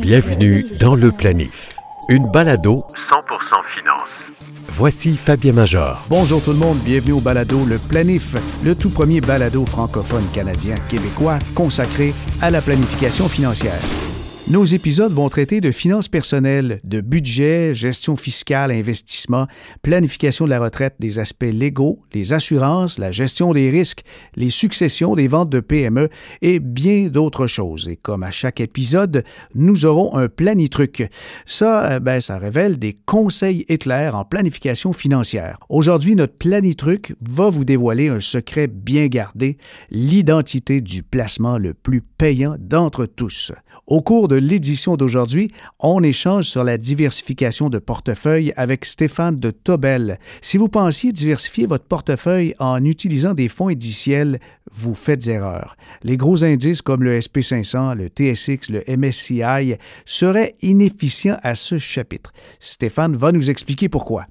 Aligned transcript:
Bienvenue 0.00 0.64
dans 0.78 0.94
le 0.94 1.10
planif. 1.10 1.74
Une 2.08 2.30
balado 2.30 2.84
100% 2.94 3.64
finance. 3.64 4.30
Voici 4.68 5.16
Fabien 5.16 5.52
Major. 5.52 6.04
Bonjour 6.08 6.42
tout 6.42 6.52
le 6.52 6.58
monde, 6.58 6.78
bienvenue 6.78 7.12
au 7.12 7.20
balado 7.20 7.64
Le 7.64 7.78
Planif, 7.78 8.34
le 8.64 8.74
tout 8.74 8.90
premier 8.90 9.20
balado 9.20 9.64
francophone 9.64 10.24
canadien 10.34 10.74
québécois 10.88 11.38
consacré 11.54 12.14
à 12.42 12.50
la 12.50 12.60
planification 12.60 13.28
financière. 13.28 13.80
Nos 14.48 14.64
épisodes 14.64 15.12
vont 15.12 15.28
traiter 15.28 15.60
de 15.60 15.70
finances 15.70 16.08
personnelles, 16.08 16.80
de 16.82 17.00
budget, 17.00 17.72
gestion 17.72 18.16
fiscale, 18.16 18.72
investissement, 18.72 19.46
planification 19.82 20.44
de 20.44 20.50
la 20.50 20.58
retraite, 20.58 20.96
des 20.98 21.20
aspects 21.20 21.44
légaux, 21.44 22.00
les 22.14 22.32
assurances, 22.32 22.98
la 22.98 23.12
gestion 23.12 23.52
des 23.52 23.70
risques, 23.70 24.02
les 24.34 24.50
successions 24.50 25.14
des 25.14 25.28
ventes 25.28 25.50
de 25.50 25.60
PME 25.60 26.08
et 26.42 26.58
bien 26.58 27.06
d'autres 27.06 27.46
choses. 27.46 27.88
Et 27.88 27.96
comme 27.96 28.24
à 28.24 28.32
chaque 28.32 28.60
épisode, 28.60 29.22
nous 29.54 29.86
aurons 29.86 30.16
un 30.16 30.28
planitruc. 30.28 31.08
Ça, 31.46 31.92
euh, 31.92 32.00
ben, 32.00 32.20
ça 32.20 32.38
révèle 32.38 32.78
des 32.78 32.98
conseils 33.06 33.64
éclairs 33.68 34.16
en 34.16 34.24
planification 34.24 34.92
financière. 34.92 35.58
Aujourd'hui, 35.68 36.16
notre 36.16 36.36
planitruc 36.36 37.14
va 37.20 37.50
vous 37.50 37.64
dévoiler 37.64 38.08
un 38.08 38.20
secret 38.20 38.66
bien 38.66 39.06
gardé, 39.06 39.58
l'identité 39.90 40.80
du 40.80 41.04
placement 41.04 41.56
le 41.56 41.72
plus 41.72 42.00
payant 42.00 42.56
d'entre 42.58 43.06
tous. 43.06 43.52
Au 43.90 44.02
cours 44.02 44.28
de 44.28 44.36
l'édition 44.36 44.96
d'aujourd'hui, 44.96 45.50
on 45.80 46.00
échange 46.04 46.44
sur 46.44 46.62
la 46.62 46.78
diversification 46.78 47.70
de 47.70 47.80
portefeuille 47.80 48.52
avec 48.54 48.84
Stéphane 48.84 49.40
de 49.40 49.50
Tobel. 49.50 50.20
Si 50.42 50.58
vous 50.58 50.68
pensiez 50.68 51.10
diversifier 51.10 51.66
votre 51.66 51.86
portefeuille 51.86 52.54
en 52.60 52.84
utilisant 52.84 53.34
des 53.34 53.48
fonds 53.48 53.66
indiciels, 53.66 54.38
vous 54.70 54.94
faites 54.94 55.26
erreur. 55.26 55.76
Les 56.04 56.16
gros 56.16 56.44
indices 56.44 56.82
comme 56.82 57.02
le 57.02 57.18
SP500, 57.18 57.96
le 57.96 58.06
TSX, 58.06 58.70
le 58.70 58.84
MSCI 58.96 59.74
seraient 60.04 60.54
inefficients 60.62 61.38
à 61.42 61.56
ce 61.56 61.76
chapitre. 61.78 62.32
Stéphane 62.60 63.16
va 63.16 63.32
nous 63.32 63.50
expliquer 63.50 63.88
pourquoi. 63.88 64.26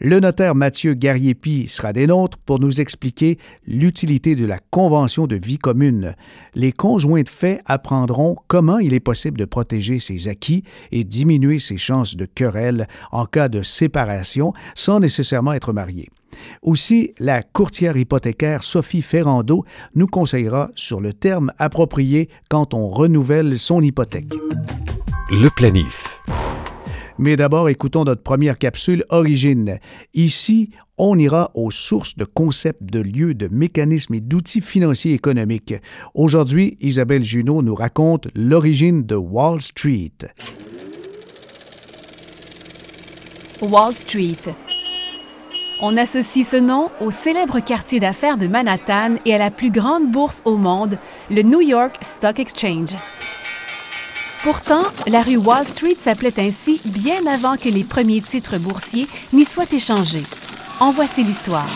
Le 0.00 0.20
notaire 0.20 0.54
Mathieu 0.54 0.94
Garriépi 0.94 1.68
sera 1.68 1.92
des 1.92 2.06
nôtres 2.06 2.38
pour 2.38 2.58
nous 2.58 2.80
expliquer 2.80 3.38
l'utilité 3.66 4.34
de 4.34 4.44
la 4.44 4.58
convention 4.70 5.26
de 5.26 5.36
vie 5.36 5.58
commune. 5.58 6.14
Les 6.54 6.72
conjoints 6.72 7.22
de 7.22 7.28
fait 7.28 7.60
apprendront 7.66 8.36
comment 8.48 8.78
il 8.78 8.94
est 8.94 9.00
possible 9.00 9.38
de 9.38 9.44
protéger 9.44 9.98
ses 9.98 10.28
acquis 10.28 10.64
et 10.90 11.04
diminuer 11.04 11.58
ses 11.58 11.76
chances 11.76 12.16
de 12.16 12.26
querelle 12.26 12.88
en 13.12 13.24
cas 13.26 13.48
de 13.48 13.62
séparation 13.62 14.52
sans 14.74 15.00
nécessairement 15.00 15.52
être 15.52 15.72
mariés. 15.72 16.10
Aussi, 16.62 17.12
la 17.18 17.42
courtière 17.42 17.96
hypothécaire 17.96 18.64
Sophie 18.64 19.02
Ferrando 19.02 19.64
nous 19.94 20.06
conseillera 20.06 20.70
sur 20.74 21.00
le 21.00 21.12
terme 21.12 21.52
approprié 21.58 22.28
quand 22.48 22.74
on 22.74 22.88
renouvelle 22.88 23.58
son 23.58 23.80
hypothèque. 23.80 24.34
Le 25.30 25.48
planif. 25.48 26.20
Mais 27.18 27.36
d'abord, 27.36 27.68
écoutons 27.68 28.04
notre 28.04 28.22
première 28.22 28.58
capsule 28.58 29.04
Origine. 29.08 29.78
Ici, 30.14 30.70
on 30.98 31.16
ira 31.16 31.52
aux 31.54 31.70
sources 31.70 32.16
de 32.16 32.24
concepts, 32.24 32.82
de 32.82 33.00
lieux, 33.00 33.34
de 33.34 33.48
mécanismes 33.48 34.14
et 34.14 34.20
d'outils 34.20 34.60
financiers 34.60 35.12
économiques. 35.12 35.74
Aujourd'hui, 36.14 36.76
Isabelle 36.80 37.24
Junot 37.24 37.62
nous 37.62 37.74
raconte 37.74 38.28
l'origine 38.34 39.04
de 39.04 39.14
Wall 39.14 39.60
Street. 39.60 40.12
Wall 43.62 43.92
Street. 43.92 44.52
On 45.80 45.96
associe 45.96 46.46
ce 46.46 46.56
nom 46.56 46.90
au 47.00 47.10
célèbre 47.10 47.60
quartier 47.60 48.00
d'affaires 48.00 48.38
de 48.38 48.46
Manhattan 48.46 49.16
et 49.24 49.34
à 49.34 49.38
la 49.38 49.50
plus 49.50 49.70
grande 49.70 50.10
bourse 50.10 50.42
au 50.44 50.56
monde, 50.56 50.98
le 51.30 51.42
New 51.42 51.60
York 51.60 51.96
Stock 52.00 52.38
Exchange. 52.38 52.94
Pourtant, 54.44 54.82
la 55.06 55.22
rue 55.22 55.38
Wall 55.38 55.66
Street 55.66 55.96
s'appelait 55.98 56.38
ainsi 56.38 56.78
bien 56.84 57.26
avant 57.26 57.56
que 57.56 57.70
les 57.70 57.82
premiers 57.82 58.20
titres 58.20 58.58
boursiers 58.58 59.06
n'y 59.32 59.46
soient 59.46 59.72
échangés. 59.72 60.24
En 60.80 60.90
voici 60.90 61.24
l'histoire. 61.24 61.70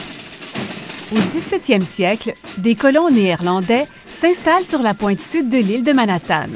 Au 1.10 1.16
17e 1.16 1.82
siècle, 1.82 2.34
des 2.59 2.75
colons 2.75 3.09
néerlandais 3.09 3.87
s'installent 4.20 4.66
sur 4.66 4.82
la 4.82 4.92
pointe 4.92 5.19
sud 5.19 5.48
de 5.48 5.56
l'île 5.56 5.82
de 5.82 5.94
Manhattan. 5.94 6.50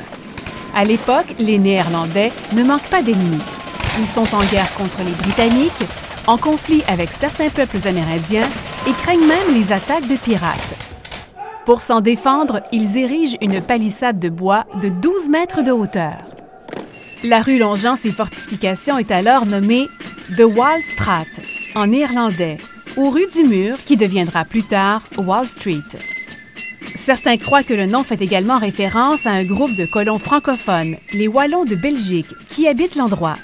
À 0.74 0.84
l'époque, 0.84 1.34
les 1.38 1.58
Néerlandais 1.58 2.30
ne 2.52 2.62
manquent 2.62 2.90
pas 2.90 3.00
d'ennemis. 3.00 3.40
Ils 3.98 4.14
sont 4.14 4.36
en 4.36 4.44
guerre 4.44 4.74
contre 4.74 4.98
les 4.98 5.12
Britanniques, 5.12 5.72
en 6.26 6.36
conflit 6.36 6.82
avec 6.88 7.08
certains 7.08 7.48
peuples 7.48 7.88
amérindiens 7.88 8.48
et 8.86 8.92
craignent 9.02 9.26
même 9.26 9.54
les 9.54 9.72
attaques 9.72 10.08
de 10.08 10.16
pirates. 10.16 10.91
Pour 11.64 11.80
s'en 11.80 12.00
défendre, 12.00 12.60
ils 12.72 12.96
érigent 12.96 13.36
une 13.40 13.60
palissade 13.60 14.18
de 14.18 14.28
bois 14.28 14.66
de 14.82 14.88
12 14.88 15.28
mètres 15.28 15.62
de 15.62 15.70
hauteur. 15.70 16.18
La 17.22 17.40
rue 17.40 17.58
longeant 17.58 17.94
ces 17.94 18.10
fortifications 18.10 18.98
est 18.98 19.12
alors 19.12 19.46
nommée 19.46 19.88
The 20.36 20.42
Wall 20.42 20.82
Straat 20.82 21.26
en 21.76 21.86
néerlandais, 21.86 22.56
ou 22.96 23.10
rue 23.10 23.28
du 23.32 23.44
mur 23.44 23.76
qui 23.84 23.96
deviendra 23.96 24.44
plus 24.44 24.64
tard 24.64 25.04
Wall 25.16 25.46
Street. 25.46 25.78
Certains 26.96 27.36
croient 27.36 27.62
que 27.62 27.74
le 27.74 27.86
nom 27.86 28.02
fait 28.02 28.20
également 28.20 28.58
référence 28.58 29.24
à 29.24 29.30
un 29.30 29.44
groupe 29.44 29.76
de 29.76 29.86
colons 29.86 30.18
francophones, 30.18 30.96
les 31.12 31.28
Wallons 31.28 31.64
de 31.64 31.76
Belgique, 31.76 32.34
qui 32.48 32.66
habitent 32.66 32.96
l'endroit. 32.96 33.36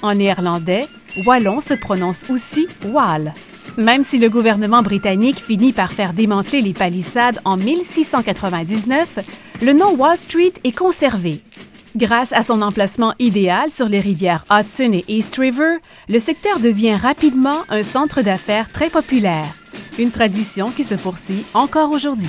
En 0.00 0.14
néerlandais, 0.14 0.86
Wallon 1.26 1.60
se 1.60 1.74
prononce 1.74 2.24
aussi 2.30 2.66
Wall. 2.86 3.34
Même 3.78 4.02
si 4.02 4.18
le 4.18 4.28
gouvernement 4.28 4.82
britannique 4.82 5.38
finit 5.38 5.72
par 5.72 5.92
faire 5.92 6.12
démanteler 6.12 6.62
les 6.62 6.72
palissades 6.72 7.38
en 7.44 7.56
1699, 7.56 9.20
le 9.62 9.72
nom 9.72 9.94
Wall 9.94 10.16
Street 10.16 10.52
est 10.64 10.76
conservé. 10.76 11.42
Grâce 11.94 12.32
à 12.32 12.42
son 12.42 12.60
emplacement 12.60 13.14
idéal 13.20 13.70
sur 13.70 13.88
les 13.88 14.00
rivières 14.00 14.44
Hudson 14.50 14.90
et 14.92 15.04
East 15.06 15.36
River, 15.36 15.76
le 16.08 16.18
secteur 16.18 16.58
devient 16.58 16.96
rapidement 16.96 17.60
un 17.68 17.84
centre 17.84 18.20
d'affaires 18.20 18.68
très 18.72 18.90
populaire, 18.90 19.54
une 19.96 20.10
tradition 20.10 20.72
qui 20.72 20.82
se 20.82 20.96
poursuit 20.96 21.44
encore 21.54 21.92
aujourd'hui. 21.92 22.26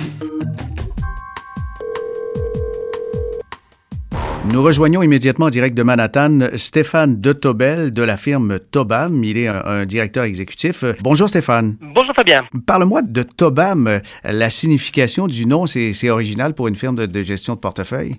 Nous 4.46 4.62
rejoignons 4.62 5.02
immédiatement 5.02 5.46
en 5.46 5.50
direct 5.50 5.76
de 5.76 5.82
Manhattan 5.82 6.38
Stéphane 6.56 7.20
de 7.20 7.34
Tobel 7.34 7.92
de 7.92 8.02
la 8.02 8.16
firme 8.16 8.58
Tobam. 8.58 9.22
Il 9.22 9.36
est 9.36 9.48
un, 9.48 9.84
directeur 9.84 10.24
exécutif. 10.24 10.82
Bonjour 11.00 11.28
Stéphane. 11.28 11.76
Bonjour 11.82 12.14
Fabien. 12.14 12.42
Parle-moi 12.66 13.02
de 13.02 13.22
Tobam. 13.22 14.00
La 14.24 14.48
signification 14.48 15.26
du 15.26 15.44
nom, 15.44 15.66
c'est 15.66 16.08
original 16.08 16.54
pour 16.54 16.68
une 16.68 16.74
firme 16.74 16.96
de, 17.06 17.22
gestion 17.22 17.54
de 17.54 17.60
portefeuille? 17.60 18.16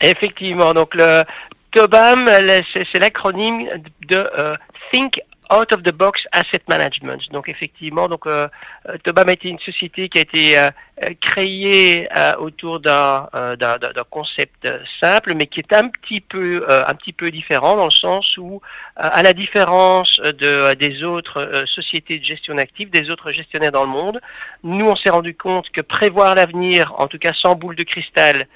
Effectivement. 0.00 0.74
Donc 0.74 0.94
le 0.94 1.24
Tobam, 1.72 2.30
c'est 2.72 3.00
l'acronyme 3.00 3.64
de 4.08 4.24
euh, 4.38 4.54
Think 4.92 5.18
out 5.50 5.72
of 5.72 5.82
the 5.82 5.92
box 5.92 6.22
asset 6.32 6.62
management. 6.68 7.20
Donc 7.32 7.48
effectivement, 7.48 8.08
donc 8.08 8.26
euh, 8.26 8.48
euh 8.88 8.96
Tobam 9.04 9.28
été 9.28 9.48
une 9.48 9.58
société 9.58 10.08
qui 10.08 10.18
a 10.18 10.20
été 10.22 10.58
euh, 10.58 10.70
euh, 11.04 11.10
créée 11.20 12.06
autour 12.38 12.80
d'un 12.80 13.28
d'un 13.32 14.04
concept 14.10 14.68
simple, 15.02 15.34
mais 15.36 15.46
qui 15.46 15.60
est 15.60 15.72
un 15.72 15.88
petit 15.88 16.20
peu 16.20 16.64
un 16.68 16.94
petit 16.94 17.12
peu 17.12 17.30
différent 17.30 17.76
dans 17.76 17.86
le 17.86 17.90
sens 17.90 18.36
où, 18.36 18.60
à 18.96 19.22
la 19.22 19.32
différence 19.32 20.20
de 20.20 20.74
des 20.74 21.02
autres 21.02 21.64
sociétés 21.66 22.18
de 22.18 22.24
gestion 22.24 22.54
d'actifs, 22.54 22.90
des 22.90 23.10
autres 23.10 23.32
gestionnaires 23.32 23.72
dans 23.72 23.84
le 23.84 23.90
monde, 23.90 24.20
nous 24.62 24.86
on 24.86 24.96
s'est 24.96 25.10
rendu 25.10 25.34
compte 25.34 25.68
que 25.70 25.80
prévoir 25.80 26.34
l'avenir, 26.34 26.92
en 26.98 27.06
tout 27.08 27.18
cas 27.18 27.32
sans 27.34 27.54
boule 27.54 27.76
de 27.76 27.84
cristal, 27.84 28.46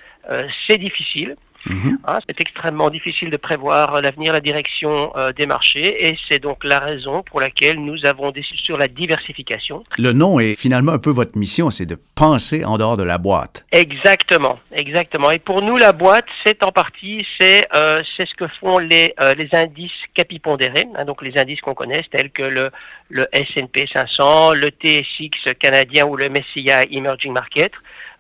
c'est 0.67 0.79
difficile. 0.79 1.37
Mhm. 1.69 1.99
Hein, 2.07 2.19
c'est 2.27 2.41
extrêmement 2.41 2.91
difficile 2.91 3.31
de 3.31 3.37
prévoir 3.37 4.01
l'avenir, 4.01 4.33
la 4.33 4.41
direction 4.41 5.13
euh, 5.17 5.33
des 5.33 5.47
marchés, 5.47 6.09
et 6.09 6.17
c'est 6.29 6.41
donc 6.41 6.65
la 6.65 6.79
raison 6.79 7.23
pour 7.23 7.41
laquelle 7.41 7.79
nous 7.79 8.05
avons 8.05 8.31
décidé 8.31 8.59
sur 8.63 8.79
la 8.79 8.89
diversification. 8.89 9.85
Le 9.99 10.13
nom 10.13 10.41
est 10.41 10.55
finalement 10.55 10.93
un 10.93 10.99
peu 10.99 11.11
votre 11.11 11.37
mission, 11.37 11.71
c'est 11.71 11.87
de 11.87 11.99
penser 12.15 12.65
en 12.65 12.79
dehors 12.79 12.97
de 12.97 13.03
la 13.03 13.19
boîte. 13.19 13.65
Exactement, 13.73 14.59
exactement. 14.73 15.31
Et 15.31 15.39
pour 15.39 15.63
nous, 15.63 15.77
la 15.77 15.93
boîte, 15.93 16.27
c'est 16.45 16.63
en 16.63 16.73
partie, 16.73 17.25
c'est 17.39 17.67
euh, 17.75 18.01
c'est 18.17 18.27
ce 18.29 18.35
que 18.35 18.51
font 18.61 18.79
les 18.79 19.15
euh, 19.21 19.35
les 19.35 19.49
indices 19.53 19.91
capipondérés, 20.15 20.87
hein, 20.97 21.05
donc 21.05 21.23
les 21.23 21.39
indices 21.39 21.61
qu'on 21.61 21.75
connaît, 21.75 22.03
tels 22.11 22.31
que 22.31 22.43
le 22.43 22.71
le 23.11 23.27
S&P 23.33 23.87
500, 23.93 24.53
le 24.55 24.69
TSX 24.69 25.55
canadien 25.59 26.07
ou 26.07 26.17
le 26.17 26.29
MSCI 26.29 26.71
Emerging 26.91 27.33
Market. 27.33 27.73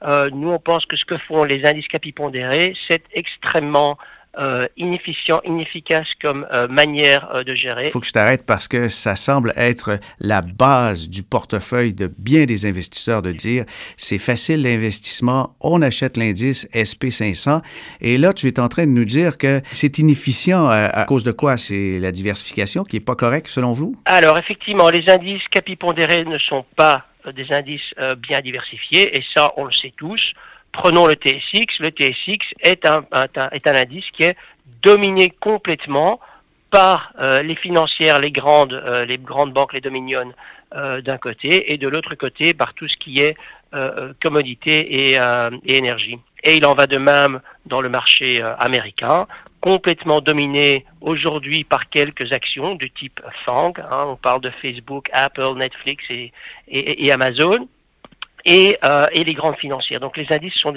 Euh, 0.06 0.28
nous, 0.32 0.50
on 0.50 0.58
pense 0.58 0.86
que 0.86 0.96
ce 0.96 1.04
que 1.04 1.16
font 1.18 1.44
les 1.44 1.64
indices 1.64 1.88
capipondérés, 1.88 2.74
c'est 2.88 3.02
extrêmement 3.12 3.98
euh, 4.38 4.68
inefficient, 4.76 5.40
inefficace 5.44 6.14
comme 6.22 6.46
euh, 6.52 6.68
manière 6.68 7.28
euh, 7.34 7.42
de 7.42 7.56
gérer. 7.56 7.86
Il 7.86 7.90
faut 7.90 7.98
que 7.98 8.06
je 8.06 8.12
t'arrête 8.12 8.46
parce 8.46 8.68
que 8.68 8.88
ça 8.88 9.16
semble 9.16 9.52
être 9.56 9.98
la 10.20 10.42
base 10.42 11.08
du 11.08 11.24
portefeuille 11.24 11.92
de 11.92 12.12
bien 12.18 12.44
des 12.44 12.64
investisseurs 12.64 13.20
de 13.20 13.32
dire 13.32 13.64
c'est 13.96 14.18
facile 14.18 14.62
l'investissement, 14.62 15.56
on 15.60 15.82
achète 15.82 16.16
l'indice 16.16 16.68
SP500 16.72 17.62
et 18.00 18.16
là 18.16 18.32
tu 18.32 18.46
es 18.46 18.60
en 18.60 18.68
train 18.68 18.84
de 18.84 18.92
nous 18.92 19.06
dire 19.06 19.38
que 19.38 19.60
c'est 19.72 19.98
inefficient 19.98 20.68
à, 20.68 21.04
cause 21.06 21.24
de 21.24 21.32
quoi? 21.32 21.56
C'est 21.56 21.98
la 21.98 22.12
diversification 22.12 22.84
qui 22.84 22.96
est 22.96 23.00
pas 23.00 23.16
correcte 23.16 23.48
selon 23.48 23.72
vous? 23.72 23.96
Alors 24.04 24.38
effectivement, 24.38 24.88
les 24.88 25.02
indices 25.08 25.48
capipondérés 25.50 26.24
ne 26.24 26.38
sont 26.38 26.64
pas 26.76 27.07
des 27.32 27.52
indices 27.52 27.94
bien 28.18 28.40
diversifiés 28.40 29.16
et 29.16 29.24
ça 29.34 29.52
on 29.56 29.64
le 29.64 29.72
sait 29.72 29.92
tous 29.96 30.34
prenons 30.72 31.06
le 31.06 31.14
TSX. 31.14 31.80
Le 31.80 31.90
TSX 31.90 32.46
est 32.60 32.86
un, 32.86 33.04
est 33.52 33.66
un 33.66 33.74
indice 33.74 34.04
qui 34.16 34.24
est 34.24 34.36
dominé 34.82 35.30
complètement 35.40 36.20
par 36.70 37.12
euh, 37.20 37.42
les 37.42 37.56
financières, 37.56 38.18
les 38.18 38.30
grandes, 38.30 38.74
euh, 38.74 39.04
les 39.06 39.18
grandes 39.18 39.52
banques, 39.52 39.72
les 39.72 39.80
dominions 39.80 40.32
euh, 40.74 41.00
d'un 41.00 41.16
côté, 41.16 41.72
et 41.72 41.78
de 41.78 41.88
l'autre 41.88 42.14
côté 42.14 42.54
par 42.54 42.74
tout 42.74 42.88
ce 42.88 42.96
qui 42.96 43.20
est 43.20 43.36
commodité 44.22 45.10
et, 45.12 45.18
énergie. 45.66 46.18
Et 46.42 46.56
il 46.56 46.64
en 46.64 46.74
va 46.74 46.86
de 46.86 46.96
même 46.96 47.40
dans 47.66 47.82
le 47.82 47.90
marché 47.90 48.42
américain, 48.58 49.26
complètement 49.60 50.20
dominé 50.20 50.84
aujourd'hui 51.00 51.64
par 51.64 51.88
quelques 51.88 52.32
actions 52.32 52.74
du 52.74 52.90
type 52.90 53.20
FANG. 53.44 53.78
Hein, 53.80 54.04
on 54.08 54.16
parle 54.16 54.40
de 54.40 54.50
Facebook, 54.62 55.08
Apple, 55.12 55.54
Netflix 55.56 56.04
et, 56.68 57.12
Amazon. 57.12 57.68
Et, 58.44 58.78
et, 59.12 59.24
les 59.24 59.34
grandes 59.34 59.56
financières. 59.56 60.00
Donc 60.00 60.16
les 60.16 60.26
indices 60.30 60.54
sont 60.54 60.72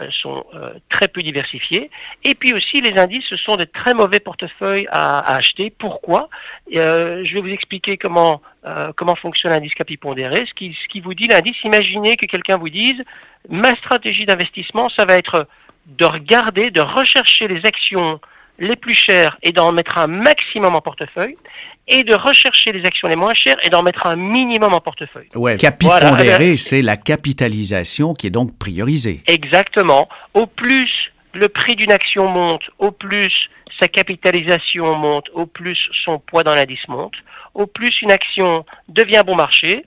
euh, 0.00 0.06
sont 0.10 0.42
euh, 0.54 0.70
très 0.88 1.06
peu 1.06 1.20
diversifiés. 1.20 1.90
Et 2.24 2.34
puis 2.34 2.54
aussi, 2.54 2.80
les 2.80 2.98
indices, 2.98 3.26
ce 3.28 3.36
sont 3.36 3.56
de 3.56 3.64
très 3.64 3.92
mauvais 3.92 4.20
portefeuilles 4.20 4.86
à, 4.90 5.34
acheter. 5.34 5.68
Pourquoi? 5.68 6.30
Euh, 6.74 7.22
Je 7.24 7.34
vais 7.34 7.42
vous 7.42 7.52
expliquer 7.52 7.98
comment, 7.98 8.40
comment 8.96 9.16
fonctionne 9.16 9.52
l'indice 9.52 9.74
capi 9.74 9.98
pondéré. 9.98 10.44
Ce 10.48 10.54
qui, 10.54 10.74
ce 10.82 10.88
qui 10.88 11.00
vous 11.00 11.12
dit 11.12 11.26
l'indice, 11.26 11.56
imaginez 11.64 12.16
que 12.16 12.24
quelqu'un 12.24 12.56
vous 12.56 12.70
dise, 12.70 12.94
ma 13.50 13.74
stratégie 13.74 14.24
d'investissement, 14.24 14.88
ça 14.96 15.04
va 15.04 15.18
être 15.18 15.46
de 15.86 16.04
regarder, 16.04 16.70
de 16.70 16.80
rechercher 16.80 17.48
les 17.48 17.60
actions 17.64 18.20
les 18.58 18.76
plus 18.76 18.94
chères 18.94 19.36
et 19.42 19.52
d'en 19.52 19.72
mettre 19.72 19.98
un 19.98 20.06
maximum 20.06 20.74
en 20.74 20.80
portefeuille 20.80 21.36
et 21.88 22.04
de 22.04 22.14
rechercher 22.14 22.72
les 22.72 22.86
actions 22.86 23.08
les 23.08 23.16
moins 23.16 23.34
chères 23.34 23.56
et 23.64 23.70
d'en 23.70 23.82
mettre 23.82 24.06
un 24.06 24.16
minimum 24.16 24.72
en 24.72 24.80
portefeuille. 24.80 25.28
Ouais, 25.34 25.56
capi 25.56 25.88
c'est 26.56 26.82
la 26.82 26.96
capitalisation 26.96 28.14
qui 28.14 28.28
est 28.28 28.30
donc 28.30 28.56
priorisée. 28.56 29.22
Exactement. 29.26 30.08
Au 30.34 30.46
plus 30.46 31.12
le 31.34 31.48
prix 31.48 31.76
d'une 31.76 31.92
action 31.92 32.28
monte, 32.28 32.62
au 32.78 32.92
plus 32.92 33.48
sa 33.80 33.88
capitalisation 33.88 34.96
monte, 34.96 35.26
au 35.34 35.46
plus 35.46 35.88
son 36.04 36.18
poids 36.18 36.44
dans 36.44 36.54
l'indice 36.54 36.86
monte, 36.88 37.14
au 37.54 37.66
plus 37.66 38.02
une 38.02 38.10
action 38.10 38.64
devient 38.88 39.22
bon 39.26 39.34
marché, 39.34 39.84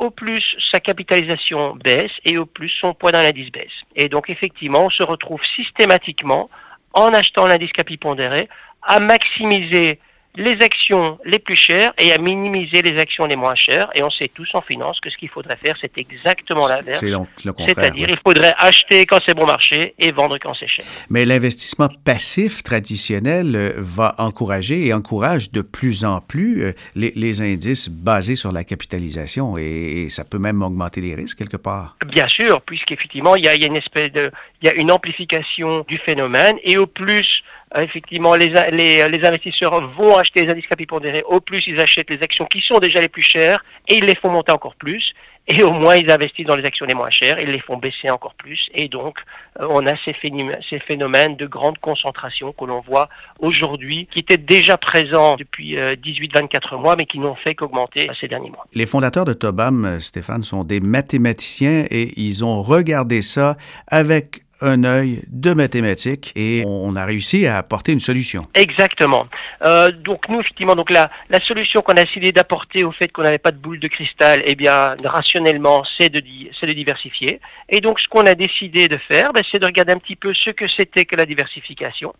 au 0.00 0.10
plus 0.10 0.56
sa 0.72 0.80
capitalisation 0.80 1.76
baisse 1.76 2.10
et 2.24 2.38
au 2.38 2.46
plus 2.46 2.70
son 2.70 2.94
poids 2.94 3.12
dans 3.12 3.22
l'indice 3.22 3.52
baisse. 3.52 3.66
Et 3.94 4.08
donc 4.08 4.30
effectivement, 4.30 4.86
on 4.86 4.90
se 4.90 5.02
retrouve 5.02 5.40
systématiquement 5.44 6.48
en 6.94 7.12
achetant 7.12 7.46
l'indice 7.46 7.72
capi 7.72 7.98
pondéré 7.98 8.48
à 8.82 8.98
maximiser 8.98 10.00
les 10.36 10.56
actions 10.62 11.18
les 11.24 11.38
plus 11.38 11.56
chères 11.56 11.92
et 11.98 12.12
à 12.12 12.18
minimiser 12.18 12.82
les 12.82 12.98
actions 12.98 13.26
les 13.26 13.36
moins 13.36 13.54
chères. 13.54 13.88
Et 13.94 14.02
on 14.02 14.10
sait 14.10 14.30
tous 14.32 14.48
en 14.54 14.62
finance 14.62 15.00
que 15.00 15.10
ce 15.10 15.16
qu'il 15.16 15.28
faudrait 15.28 15.56
faire, 15.62 15.74
c'est 15.80 15.96
exactement 15.98 16.68
l'inverse. 16.68 17.00
C'est-à-dire, 17.00 18.08
il 18.08 18.18
faudrait 18.24 18.54
acheter 18.56 19.06
quand 19.06 19.18
c'est 19.26 19.34
bon 19.34 19.46
marché 19.46 19.94
et 19.98 20.12
vendre 20.12 20.38
quand 20.38 20.54
c'est 20.58 20.68
cher. 20.68 20.84
Mais 21.08 21.24
l'investissement 21.24 21.88
passif 22.04 22.62
traditionnel 22.62 23.56
euh, 23.56 23.72
va 23.76 24.14
encourager 24.18 24.86
et 24.86 24.92
encourage 24.92 25.50
de 25.50 25.62
plus 25.62 26.04
en 26.04 26.20
plus 26.20 26.64
euh, 26.64 26.72
les, 26.94 27.40
indices 27.40 27.88
basés 27.88 28.36
sur 28.36 28.52
la 28.52 28.64
capitalisation 28.64 29.56
et, 29.56 30.08
ça 30.10 30.24
peut 30.24 30.38
même 30.38 30.62
augmenter 30.62 31.00
les 31.00 31.14
risques 31.14 31.38
quelque 31.38 31.56
part. 31.56 31.96
Bien 32.06 32.26
sûr, 32.26 32.60
puisqu'effectivement, 32.62 33.36
il 33.36 33.44
y 33.44 33.46
y 33.46 33.64
a 33.64 33.66
une 33.66 33.76
espèce 33.76 34.10
de, 34.12 34.30
il 34.62 34.66
y 34.66 34.68
a 34.68 34.74
une 34.74 34.90
amplification 34.90 35.84
du 35.86 35.96
phénomène 35.96 36.56
et 36.64 36.76
au 36.76 36.86
plus 36.86 37.42
effectivement, 37.76 38.34
les, 38.34 38.48
les, 38.72 39.08
les, 39.08 39.26
investisseurs 39.26 39.88
vont 39.96 40.16
acheter 40.16 40.44
les 40.44 40.50
indices 40.50 40.66
capitaux 40.66 41.00
Au 41.26 41.40
plus, 41.40 41.66
ils 41.66 41.80
achètent 41.80 42.10
les 42.10 42.22
actions 42.22 42.46
qui 42.46 42.60
sont 42.60 42.78
déjà 42.78 43.00
les 43.00 43.08
plus 43.08 43.22
chères 43.22 43.64
et 43.88 43.98
ils 43.98 44.04
les 44.04 44.16
font 44.16 44.30
monter 44.30 44.52
encore 44.52 44.74
plus. 44.74 45.12
Et 45.52 45.62
au 45.64 45.72
moins, 45.72 45.96
ils 45.96 46.08
investissent 46.10 46.46
dans 46.46 46.54
les 46.54 46.64
actions 46.64 46.86
les 46.86 46.94
moins 46.94 47.10
chères 47.10 47.38
et 47.38 47.46
les 47.46 47.58
font 47.58 47.76
baisser 47.76 48.08
encore 48.08 48.34
plus. 48.34 48.68
Et 48.72 48.86
donc, 48.88 49.18
euh, 49.60 49.66
on 49.68 49.84
a 49.86 49.94
ces 50.04 50.12
phénomènes, 50.12 50.60
ces 50.68 50.78
phénomènes 50.78 51.36
de 51.36 51.46
grande 51.46 51.78
concentration 51.78 52.52
que 52.52 52.64
l'on 52.64 52.80
voit 52.82 53.08
aujourd'hui, 53.40 54.06
qui 54.12 54.20
étaient 54.20 54.38
déjà 54.38 54.78
présents 54.78 55.36
depuis 55.36 55.74
18-24 55.74 56.74
euh, 56.74 56.78
mois, 56.78 56.94
mais 56.96 57.04
qui 57.04 57.18
n'ont 57.18 57.34
fait 57.34 57.54
qu'augmenter 57.54 58.08
ces 58.20 58.28
derniers 58.28 58.50
mois. 58.50 58.66
Les 58.74 58.86
fondateurs 58.86 59.24
de 59.24 59.32
Tobam, 59.32 59.98
Stéphane, 59.98 60.44
sont 60.44 60.62
des 60.62 60.78
mathématiciens 60.78 61.84
et 61.90 62.12
ils 62.20 62.44
ont 62.44 62.62
regardé 62.62 63.22
ça 63.22 63.56
avec 63.88 64.44
un 64.60 64.84
œil 64.84 65.22
de 65.28 65.52
mathématiques 65.52 66.32
et 66.36 66.64
on 66.66 66.96
a 66.96 67.04
réussi 67.04 67.46
à 67.46 67.58
apporter 67.58 67.92
une 67.92 68.00
solution. 68.00 68.46
Exactement. 68.54 69.26
Euh, 69.62 69.90
donc 69.90 70.28
nous, 70.28 70.40
effectivement, 70.40 70.76
donc 70.76 70.90
la, 70.90 71.10
la 71.28 71.40
solution 71.40 71.82
qu'on 71.82 71.94
a 71.94 72.04
décidé 72.04 72.32
d'apporter 72.32 72.84
au 72.84 72.92
fait 72.92 73.08
qu'on 73.08 73.22
n'avait 73.22 73.38
pas 73.38 73.52
de 73.52 73.58
boule 73.58 73.80
de 73.80 73.88
cristal, 73.88 74.40
eh 74.44 74.54
bien, 74.54 74.96
rationnellement, 75.04 75.82
c'est 75.98 76.10
de, 76.10 76.20
de 76.20 76.72
diversifier. 76.72 77.40
Et 77.68 77.80
donc, 77.80 78.00
ce 78.00 78.08
qu'on 78.08 78.26
a 78.26 78.34
décidé 78.34 78.88
de 78.88 78.98
faire, 79.08 79.32
ben, 79.32 79.42
c'est 79.50 79.58
de 79.58 79.66
regarder 79.66 79.92
un 79.92 79.98
petit 79.98 80.16
peu 80.16 80.32
ce 80.34 80.50
que 80.50 80.68
c'était 80.68 81.04
que 81.04 81.16
la 81.16 81.26
diversification. 81.26 82.14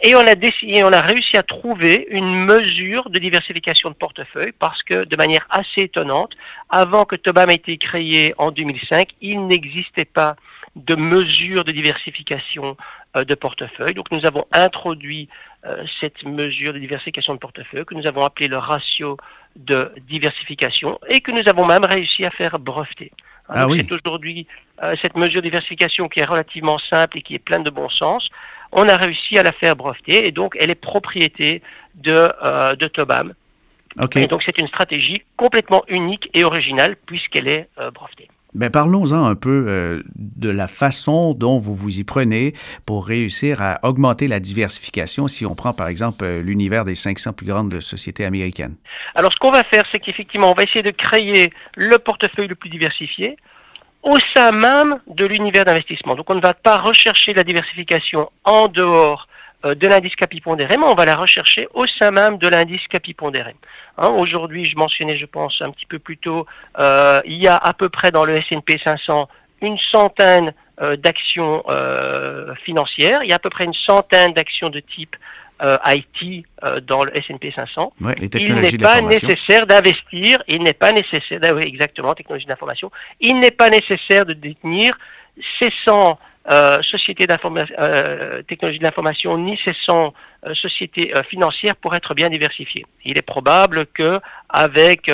Et 0.00 0.14
on 0.14 0.26
a 0.26 0.34
décidé, 0.34 0.82
on 0.84 0.92
a 0.92 1.00
réussi 1.00 1.36
à 1.36 1.42
trouver 1.42 2.06
une 2.10 2.44
mesure 2.44 3.10
de 3.10 3.18
diversification 3.18 3.90
de 3.90 3.94
portefeuille 3.94 4.52
parce 4.58 4.82
que, 4.82 5.04
de 5.04 5.16
manière 5.16 5.46
assez 5.50 5.82
étonnante, 5.82 6.32
avant 6.70 7.04
que 7.04 7.16
Tobam 7.16 7.50
ait 7.50 7.54
été 7.54 7.76
créé 7.76 8.34
en 8.38 8.50
2005, 8.50 9.08
il 9.20 9.46
n'existait 9.46 10.04
pas 10.04 10.36
de 10.76 10.94
mesures 10.96 11.64
de 11.64 11.72
diversification 11.72 12.76
euh, 13.16 13.24
de 13.24 13.34
portefeuille. 13.34 13.94
Donc 13.94 14.10
nous 14.10 14.26
avons 14.26 14.44
introduit 14.52 15.28
euh, 15.66 15.84
cette 16.00 16.24
mesure 16.24 16.72
de 16.72 16.78
diversification 16.78 17.34
de 17.34 17.38
portefeuille 17.38 17.84
que 17.84 17.94
nous 17.94 18.06
avons 18.06 18.24
appelé 18.24 18.48
le 18.48 18.58
ratio 18.58 19.16
de 19.56 19.92
diversification 20.08 20.98
et 21.08 21.20
que 21.20 21.30
nous 21.30 21.48
avons 21.48 21.64
même 21.64 21.84
réussi 21.84 22.24
à 22.24 22.30
faire 22.30 22.58
breveter. 22.58 23.12
Ah 23.48 23.68
oui. 23.68 23.78
C'est 23.78 23.94
aujourd'hui 23.94 24.46
euh, 24.82 24.94
cette 25.02 25.16
mesure 25.16 25.42
de 25.42 25.46
diversification 25.46 26.08
qui 26.08 26.20
est 26.20 26.24
relativement 26.24 26.78
simple 26.78 27.18
et 27.18 27.22
qui 27.22 27.34
est 27.34 27.38
pleine 27.38 27.62
de 27.62 27.70
bon 27.70 27.88
sens. 27.88 28.30
On 28.72 28.88
a 28.88 28.96
réussi 28.96 29.38
à 29.38 29.44
la 29.44 29.52
faire 29.52 29.76
breveter 29.76 30.26
et 30.26 30.32
donc 30.32 30.56
elle 30.58 30.70
est 30.70 30.74
propriété 30.74 31.62
de, 31.94 32.28
de 32.74 32.86
Tobam. 32.88 33.34
Et 34.16 34.26
donc 34.26 34.42
c'est 34.44 34.58
une 34.58 34.66
stratégie 34.66 35.22
complètement 35.36 35.84
unique 35.86 36.28
et 36.34 36.42
originale 36.42 36.96
puisqu'elle 37.06 37.46
est 37.46 37.68
brevetée. 37.94 38.28
Ben 38.54 38.70
parlons-en 38.70 39.24
un 39.24 39.34
peu 39.34 39.66
euh, 39.66 40.02
de 40.14 40.48
la 40.48 40.68
façon 40.68 41.34
dont 41.34 41.58
vous 41.58 41.74
vous 41.74 41.98
y 41.98 42.04
prenez 42.04 42.54
pour 42.86 43.06
réussir 43.06 43.60
à 43.60 43.80
augmenter 43.82 44.28
la 44.28 44.38
diversification 44.38 45.26
si 45.26 45.44
on 45.44 45.56
prend 45.56 45.72
par 45.72 45.88
exemple 45.88 46.24
euh, 46.24 46.40
l'univers 46.40 46.84
des 46.84 46.94
500 46.94 47.32
plus 47.32 47.46
grandes 47.46 47.80
sociétés 47.80 48.24
américaines. 48.24 48.76
Alors 49.16 49.32
ce 49.32 49.38
qu'on 49.38 49.50
va 49.50 49.64
faire, 49.64 49.82
c'est 49.92 49.98
qu'effectivement, 49.98 50.52
on 50.52 50.54
va 50.54 50.62
essayer 50.62 50.82
de 50.82 50.92
créer 50.92 51.52
le 51.76 51.98
portefeuille 51.98 52.46
le 52.46 52.54
plus 52.54 52.70
diversifié 52.70 53.36
au 54.04 54.18
sein 54.36 54.52
même 54.52 55.00
de 55.08 55.26
l'univers 55.26 55.64
d'investissement. 55.64 56.14
Donc 56.14 56.30
on 56.30 56.34
ne 56.36 56.40
va 56.40 56.54
pas 56.54 56.78
rechercher 56.78 57.34
la 57.34 57.42
diversification 57.42 58.30
en 58.44 58.68
dehors 58.68 59.26
de 59.64 59.88
l'indice 59.88 60.14
capi 60.16 60.40
pondéré, 60.40 60.76
mais 60.76 60.84
on 60.84 60.94
va 60.94 61.04
la 61.04 61.16
rechercher 61.16 61.66
au 61.72 61.86
sein 61.86 62.10
même 62.10 62.38
de 62.38 62.48
l'indice 62.48 62.86
capi 62.90 63.14
pondéré. 63.14 63.54
Hein, 63.96 64.08
aujourd'hui, 64.08 64.64
je 64.64 64.76
mentionnais, 64.76 65.16
je 65.16 65.26
pense, 65.26 65.62
un 65.62 65.70
petit 65.70 65.86
peu 65.86 65.98
plus 65.98 66.18
tôt, 66.18 66.46
euh, 66.78 67.20
il 67.24 67.40
y 67.40 67.48
a 67.48 67.56
à 67.56 67.72
peu 67.72 67.88
près 67.88 68.10
dans 68.10 68.24
le 68.24 68.34
S&P 68.34 68.78
500 68.84 69.28
une 69.62 69.78
centaine 69.78 70.52
euh, 70.82 70.96
d'actions 70.96 71.62
financières, 72.64 73.20
il 73.22 73.30
y 73.30 73.32
a 73.32 73.36
à 73.36 73.38
peu 73.38 73.50
près 73.50 73.64
une 73.64 73.74
centaine 73.74 74.32
d'actions 74.32 74.68
de 74.68 74.80
type 74.80 75.16
IT 75.86 76.44
dans 76.82 77.04
le 77.04 77.16
S&P 77.16 77.50
500. 77.56 77.94
il 78.34 78.54
n'est 78.56 78.76
pas 78.76 79.00
nécessaire 79.00 79.66
d'investir, 79.66 80.42
il 80.46 80.62
n'est 80.62 80.74
pas 80.74 80.92
nécessaire, 80.92 81.38
oui, 81.54 81.62
exactement, 81.62 82.12
technologie 82.12 82.44
d'information, 82.44 82.90
il 83.20 83.40
n'est 83.40 83.50
pas 83.50 83.70
nécessaire 83.70 84.26
de 84.26 84.34
détenir 84.34 84.92
ces 85.58 85.70
100 85.86 86.18
euh, 86.50 86.82
sociétés 86.82 87.26
euh, 87.30 88.42
technologie 88.42 88.78
de 88.78 88.84
l'information 88.84 89.38
ni 89.38 89.58
ces 89.64 89.72
euh, 89.90 90.54
sociétés 90.54 91.16
euh, 91.16 91.22
financières 91.28 91.76
pour 91.76 91.94
être 91.94 92.14
bien 92.14 92.28
diversifiées. 92.28 92.84
Il 93.04 93.16
est 93.16 93.22
probable 93.22 93.86
que 93.86 94.20
avec 94.48 95.10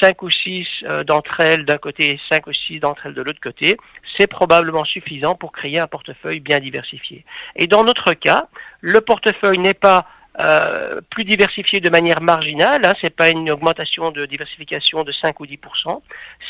cinq 0.00 0.22
ou 0.22 0.30
six 0.30 0.66
d'entre 1.06 1.40
elles 1.40 1.64
d'un 1.66 1.76
côté 1.76 2.12
et 2.12 2.20
cinq 2.30 2.46
ou 2.46 2.52
six 2.52 2.80
d'entre 2.80 3.06
elles 3.06 3.14
de 3.14 3.22
l'autre 3.22 3.40
côté, 3.40 3.76
c'est 4.14 4.26
probablement 4.26 4.84
suffisant 4.84 5.34
pour 5.34 5.52
créer 5.52 5.78
un 5.78 5.86
portefeuille 5.86 6.40
bien 6.40 6.58
diversifié. 6.58 7.24
Et 7.54 7.66
dans 7.66 7.84
notre 7.84 8.14
cas, 8.14 8.48
le 8.80 9.00
portefeuille 9.00 9.58
n'est 9.58 9.74
pas 9.74 10.06
euh, 10.40 11.00
plus 11.10 11.24
diversifié 11.24 11.80
de 11.80 11.90
manière 11.90 12.20
marginale, 12.20 12.84
hein, 12.84 12.94
c'est 13.00 13.14
pas 13.14 13.30
une 13.30 13.50
augmentation 13.50 14.10
de 14.10 14.26
diversification 14.26 15.02
de 15.02 15.12
5 15.12 15.40
ou 15.40 15.46
10% 15.46 16.00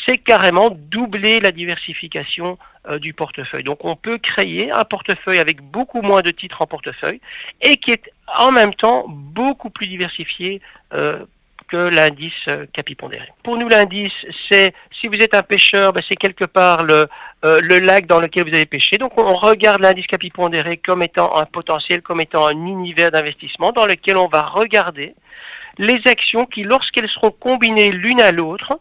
c'est 0.06 0.18
carrément 0.18 0.70
doubler 0.70 1.40
la 1.40 1.52
diversification 1.52 2.58
euh, 2.88 2.98
du 2.98 3.12
portefeuille. 3.12 3.64
Donc 3.64 3.84
on 3.84 3.96
peut 3.96 4.18
créer 4.18 4.70
un 4.70 4.84
portefeuille 4.84 5.38
avec 5.38 5.60
beaucoup 5.60 6.02
moins 6.02 6.22
de 6.22 6.30
titres 6.30 6.62
en 6.62 6.66
portefeuille 6.66 7.20
et 7.60 7.76
qui 7.76 7.92
est 7.92 8.12
en 8.38 8.52
même 8.52 8.74
temps 8.74 9.04
beaucoup 9.08 9.70
plus 9.70 9.86
diversifié 9.86 10.60
euh, 10.94 11.24
que 11.68 11.76
l'indice 11.76 12.32
euh, 12.48 12.66
capipondéré. 12.72 13.26
Pour 13.42 13.56
nous, 13.56 13.68
l'indice, 13.68 14.12
c'est 14.48 14.72
si 15.00 15.08
vous 15.08 15.18
êtes 15.18 15.34
un 15.34 15.42
pêcheur, 15.42 15.92
ben, 15.92 16.02
c'est 16.08 16.16
quelque 16.16 16.44
part 16.44 16.84
le, 16.84 17.06
euh, 17.46 17.60
le 17.62 17.78
lac 17.78 18.06
dans 18.06 18.18
lequel 18.18 18.48
vous 18.48 18.54
avez 18.54 18.66
pêché. 18.66 18.98
Donc, 18.98 19.12
on 19.16 19.34
regarde 19.34 19.80
l'indice 19.80 20.06
capipondéré 20.06 20.78
comme 20.78 21.02
étant 21.02 21.36
un 21.36 21.44
potentiel, 21.44 22.02
comme 22.02 22.20
étant 22.20 22.46
un 22.46 22.66
univers 22.66 23.12
d'investissement 23.12 23.70
dans 23.70 23.86
lequel 23.86 24.16
on 24.16 24.26
va 24.26 24.42
regarder 24.42 25.14
les 25.78 26.00
actions 26.06 26.44
qui, 26.46 26.64
lorsqu'elles 26.64 27.08
seront 27.08 27.30
combinées 27.30 27.92
l'une 27.92 28.20
à 28.20 28.32
l'autre, 28.32 28.80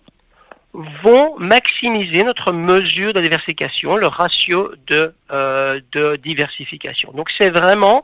vont 1.03 1.35
maximiser 1.37 2.23
notre 2.23 2.51
mesure 2.51 3.13
de 3.13 3.21
diversification, 3.21 3.97
le 3.97 4.07
ratio 4.07 4.71
de, 4.87 5.13
euh, 5.31 5.79
de 5.91 6.15
diversification. 6.17 7.11
Donc 7.13 7.29
c'est 7.29 7.49
vraiment 7.49 8.03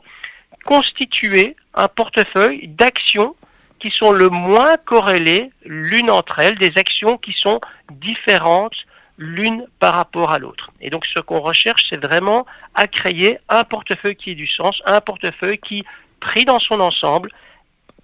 constituer 0.64 1.56
un 1.74 1.88
portefeuille 1.88 2.68
d'actions 2.68 3.34
qui 3.80 3.90
sont 3.90 4.12
le 4.12 4.28
moins 4.30 4.76
corrélées 4.76 5.50
l'une 5.64 6.10
entre 6.10 6.38
elles, 6.38 6.56
des 6.56 6.72
actions 6.76 7.18
qui 7.18 7.32
sont 7.36 7.60
différentes 7.90 8.76
l'une 9.18 9.66
par 9.78 9.94
rapport 9.94 10.32
à 10.32 10.38
l'autre. 10.38 10.70
Et 10.80 10.90
donc 10.90 11.06
ce 11.06 11.20
qu'on 11.20 11.40
recherche, 11.40 11.84
c'est 11.90 12.04
vraiment 12.04 12.46
à 12.74 12.86
créer 12.86 13.38
un 13.48 13.64
portefeuille 13.64 14.16
qui 14.16 14.30
ait 14.30 14.34
du 14.34 14.46
sens, 14.46 14.80
un 14.86 15.00
portefeuille 15.00 15.58
qui, 15.58 15.84
pris 16.20 16.44
dans 16.44 16.60
son 16.60 16.80
ensemble, 16.80 17.30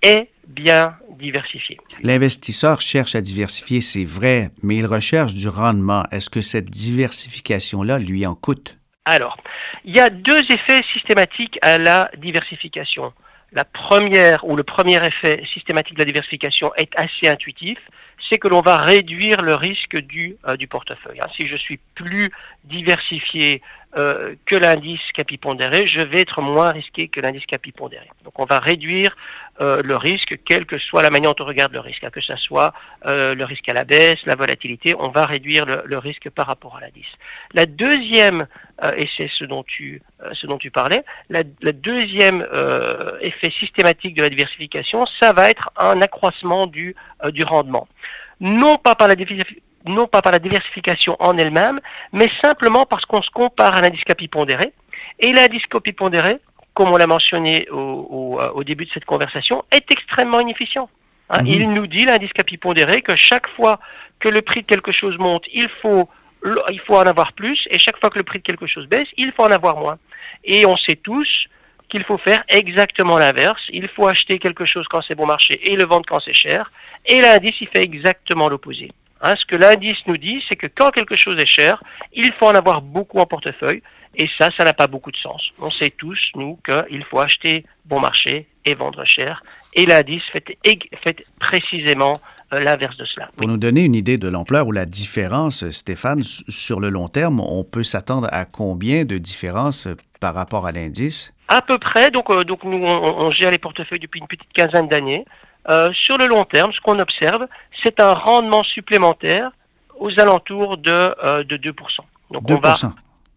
est 0.02 0.30
bien 0.46 0.96
diversifié. 1.18 1.78
L'investisseur 2.02 2.80
cherche 2.80 3.14
à 3.14 3.20
diversifier, 3.20 3.80
c'est 3.80 4.04
vrai, 4.04 4.50
mais 4.62 4.76
il 4.76 4.86
recherche 4.86 5.34
du 5.34 5.48
rendement. 5.48 6.04
Est-ce 6.10 6.30
que 6.30 6.40
cette 6.40 6.70
diversification-là 6.70 7.98
lui 7.98 8.24
en 8.26 8.34
coûte? 8.34 8.78
Alors, 9.04 9.36
il 9.84 9.96
y 9.96 10.00
a 10.00 10.10
deux 10.10 10.40
effets 10.50 10.82
systématiques 10.92 11.58
à 11.62 11.78
la 11.78 12.10
diversification. 12.18 13.12
La 13.52 13.64
première, 13.64 14.46
ou 14.46 14.54
le 14.56 14.62
premier 14.62 15.04
effet 15.04 15.42
systématique 15.52 15.94
de 15.94 16.00
la 16.00 16.04
diversification 16.04 16.70
est 16.76 16.90
assez 16.96 17.28
intuitif, 17.28 17.78
c'est 18.28 18.38
que 18.38 18.49
l'on 18.49 18.61
va 18.61 18.78
réduire 18.78 19.40
le 19.42 19.54
risque 19.54 19.99
du, 19.99 20.37
euh, 20.47 20.56
portefeuille. 20.68 21.20
Hein. 21.20 21.28
Si 21.37 21.47
je 21.47 21.56
suis 21.56 21.78
plus 21.94 22.30
diversifié 22.64 23.62
euh, 23.97 24.35
que 24.45 24.54
l'indice 24.54 25.00
capipondéré, 25.14 25.87
je 25.87 26.02
vais 26.02 26.21
être 26.21 26.42
moins 26.42 26.73
risqué 26.73 27.09
que 27.09 27.21
l'indice 27.21 27.47
capipondéré. 27.47 28.07
Donc 28.23 28.38
on 28.38 28.45
va 28.45 28.59
réduire 28.59 29.16
euh, 29.62 29.80
le 29.83 29.97
risque, 29.97 30.38
quelle 30.45 30.66
que 30.66 30.78
soit 30.78 31.02
la 31.02 31.09
manière 31.09 31.35
dont 31.35 31.45
on 31.45 31.49
regarde 31.49 31.73
le 31.73 31.80
risque, 31.80 32.04
hein, 32.04 32.11
que 32.12 32.21
ce 32.21 32.37
soit 32.37 32.75
euh, 33.07 33.35
le 33.35 33.47
risque 33.47 33.66
à 33.66 33.73
la 33.73 33.85
baisse, 33.85 34.18
la 34.26 34.37
volatilité, 34.37 34.95
on 34.99 35.09
va 35.09 35.25
réduire 35.25 35.64
le, 35.64 35.99
risque 35.99 36.28
par 36.28 36.49
rapport 36.49 36.76
à 36.76 36.80
l'indice. 36.80 37.07
La 37.54 37.64
deuxième, 37.64 38.47
et 38.97 39.09
c'est 39.16 39.30
ce 39.33 39.47
dont 39.47 39.62
tu, 39.62 40.02
ce 40.33 40.47
dont 40.47 40.59
tu 40.59 40.71
parlais, 40.71 41.02
la, 41.30 41.42
la 41.62 41.73
deuxième 41.73 42.47
effet 43.23 43.50
systématique 43.50 44.14
de 44.14 44.23
la 44.23 44.28
diversification, 44.28 45.07
ça 45.18 45.33
va 45.33 45.50
être 45.50 45.71
un 45.78 46.02
accroissement 46.02 46.66
du, 46.66 46.95
du 47.30 47.42
rendement. 47.42 47.88
Non 48.40 48.76
pas 48.76 48.95
par 48.95 49.09
la 49.09 49.16
non 49.88 50.07
pas 50.07 50.23
par 50.23 50.33
la 50.33 50.38
diversification 50.38 51.16
en 51.21 51.37
elle-même, 51.37 51.80
mais 52.12 52.28
simplement 52.42 52.87
parce 52.87 53.04
qu'on 53.07 53.23
se 53.23 53.30
compare 53.30 53.76
à 53.76 53.80
l'indice 53.80 54.04
capipondéré. 54.04 54.73
Et 55.18 55.33
l'indice 55.33 55.66
capipondéré, 55.71 56.38
comme 56.75 56.90
on 56.90 56.97
l'a 56.97 57.07
mentionné 57.07 57.68
au, 57.71 58.38
au, 58.54 58.64
début 58.64 58.85
de 58.85 58.90
cette 58.92 59.04
conversation, 59.04 59.64
est 59.71 59.90
extrêmement 59.90 60.40
inefficient. 60.40 60.88
Hein. 61.30 61.42
Mhm. 61.42 61.47
Il 61.47 61.73
nous 61.73 61.87
dit, 61.87 62.04
l'indice 62.04 62.33
capipondéré, 62.33 63.02
que 63.02 63.16
chaque 63.16 63.49
fois 63.57 63.80
que 64.21 64.28
le 64.28 64.42
prix 64.42 64.62
de 64.62 64.66
quelque 64.66 64.92
chose 64.92 65.16
monte, 65.18 65.45
il 65.52 65.68
faut, 65.83 66.09
il 66.71 66.80
faut 66.87 66.97
en 66.97 67.07
avoir 67.07 67.33
plus, 67.33 67.66
et 67.71 67.78
chaque 67.78 67.99
fois 67.99 68.11
que 68.11 68.18
le 68.18 68.25
prix 68.25 68.38
de 68.38 68.45
quelque 68.45 68.66
chose 68.66 68.87
baisse, 68.87 69.09
il 69.16 69.33
faut 69.33 69.45
en 69.45 69.50
avoir 69.50 69.76
moins. 69.76 69.99
Et 70.45 70.66
on 70.66 70.76
sait 70.76 70.97
tous 70.97 71.49
qu'il 71.88 72.04
faut 72.04 72.18
faire 72.18 72.42
exactement 72.49 73.18
l'inverse. 73.18 73.62
Il 73.71 73.88
faut 73.95 74.07
acheter 74.07 74.38
quelque 74.38 74.64
chose 74.64 74.85
quand 74.90 75.00
c'est 75.07 75.14
bon 75.14 75.26
marché 75.26 75.73
et 75.73 75.76
le 75.76 75.85
vendre 75.87 76.07
quand 76.07 76.21
c'est 76.25 76.35
cher. 76.35 76.71
Et 77.07 77.21
l'indice, 77.21 77.54
il 77.61 77.68
fait 77.68 77.83
exactement 77.83 78.49
l'opposé. 78.49 78.92
Hein, 79.20 79.34
ce 79.38 79.44
que 79.46 79.56
l'indice 79.56 79.96
nous 80.06 80.16
dit, 80.16 80.42
c'est 80.48 80.56
que 80.56 80.66
quand 80.66 80.90
quelque 80.90 81.16
chose 81.16 81.37
est 81.38 81.46
cher, 81.46 81.82
il 82.12 82.32
faut 82.38 82.46
en 82.46 82.54
avoir 82.54 82.82
beaucoup 82.82 83.18
en 83.18 83.26
portefeuille. 83.26 83.82
Et 84.14 84.28
ça, 84.38 84.50
ça 84.56 84.64
n'a 84.64 84.75
pas 84.75 84.87
beaucoup 84.87 85.12
de 85.12 85.16
sens. 85.16 85.50
On 85.60 85.70
sait 85.70 85.90
tous, 85.90 86.30
nous, 86.34 86.58
qu'il 86.66 87.04
faut 87.04 87.20
acheter 87.20 87.64
bon 87.84 88.00
marché 88.00 88.48
et 88.64 88.75
vendre 88.75 89.04
cher. 89.04 89.42
Et 89.75 89.87
l'indice 89.87 90.22
fait, 90.32 90.58
fait 91.04 91.25
précisément 91.38 92.20
euh, 92.52 92.60
l'inverse 92.60 92.96
de 92.96 93.04
cela. 93.04 93.30
Pour 93.37 93.46
nous 93.46 93.58
donner 93.58 93.84
une 93.84 93.94
idée 93.94 94.18
de 94.18 94.26
l'ampleur 94.26 94.66
ou 94.66 94.72
la 94.72 94.87
différence, 94.87 95.68
Stéphane, 95.70 96.22
sur 96.25 96.80
le 96.80 96.88
long 96.88 97.08
terme, 97.08 97.40
on 97.40 97.62
peut 97.62 97.84
s'attendre 97.84 98.28
à 98.32 98.44
combien 98.44 99.04
de 99.04 99.18
différence 99.18 99.87
par 100.18 100.34
rapport 100.34 100.66
à 100.66 100.72
l'indice? 100.72 101.32
À 101.46 101.62
peu 101.62 101.78
près. 101.78 102.10
Donc, 102.10 102.30
euh, 102.30 102.44
donc 102.44 102.64
nous, 102.64 102.78
on, 102.82 103.26
on, 103.26 103.30
gère 103.30 103.50
les 103.50 103.58
portefeuilles 103.58 104.00
depuis 104.00 104.20
une 104.20 104.26
petite 104.26 104.52
quinzaine 104.52 104.88
d'années. 104.88 105.25
Euh, 105.68 105.90
sur 105.92 106.16
le 106.16 106.26
long 106.26 106.44
terme, 106.44 106.72
ce 106.72 106.80
qu'on 106.80 106.98
observe, 106.98 107.46
c'est 107.82 108.00
un 108.00 108.14
rendement 108.14 108.62
supplémentaire 108.64 109.50
aux 109.99 110.18
alentours 110.20 110.78
de, 110.78 110.90
euh, 111.25 111.44
de 111.44 111.56
2%. 111.56 111.73
Donc 112.30 112.44
2%. 112.44 112.54
On 112.54 112.61
va, 112.61 112.76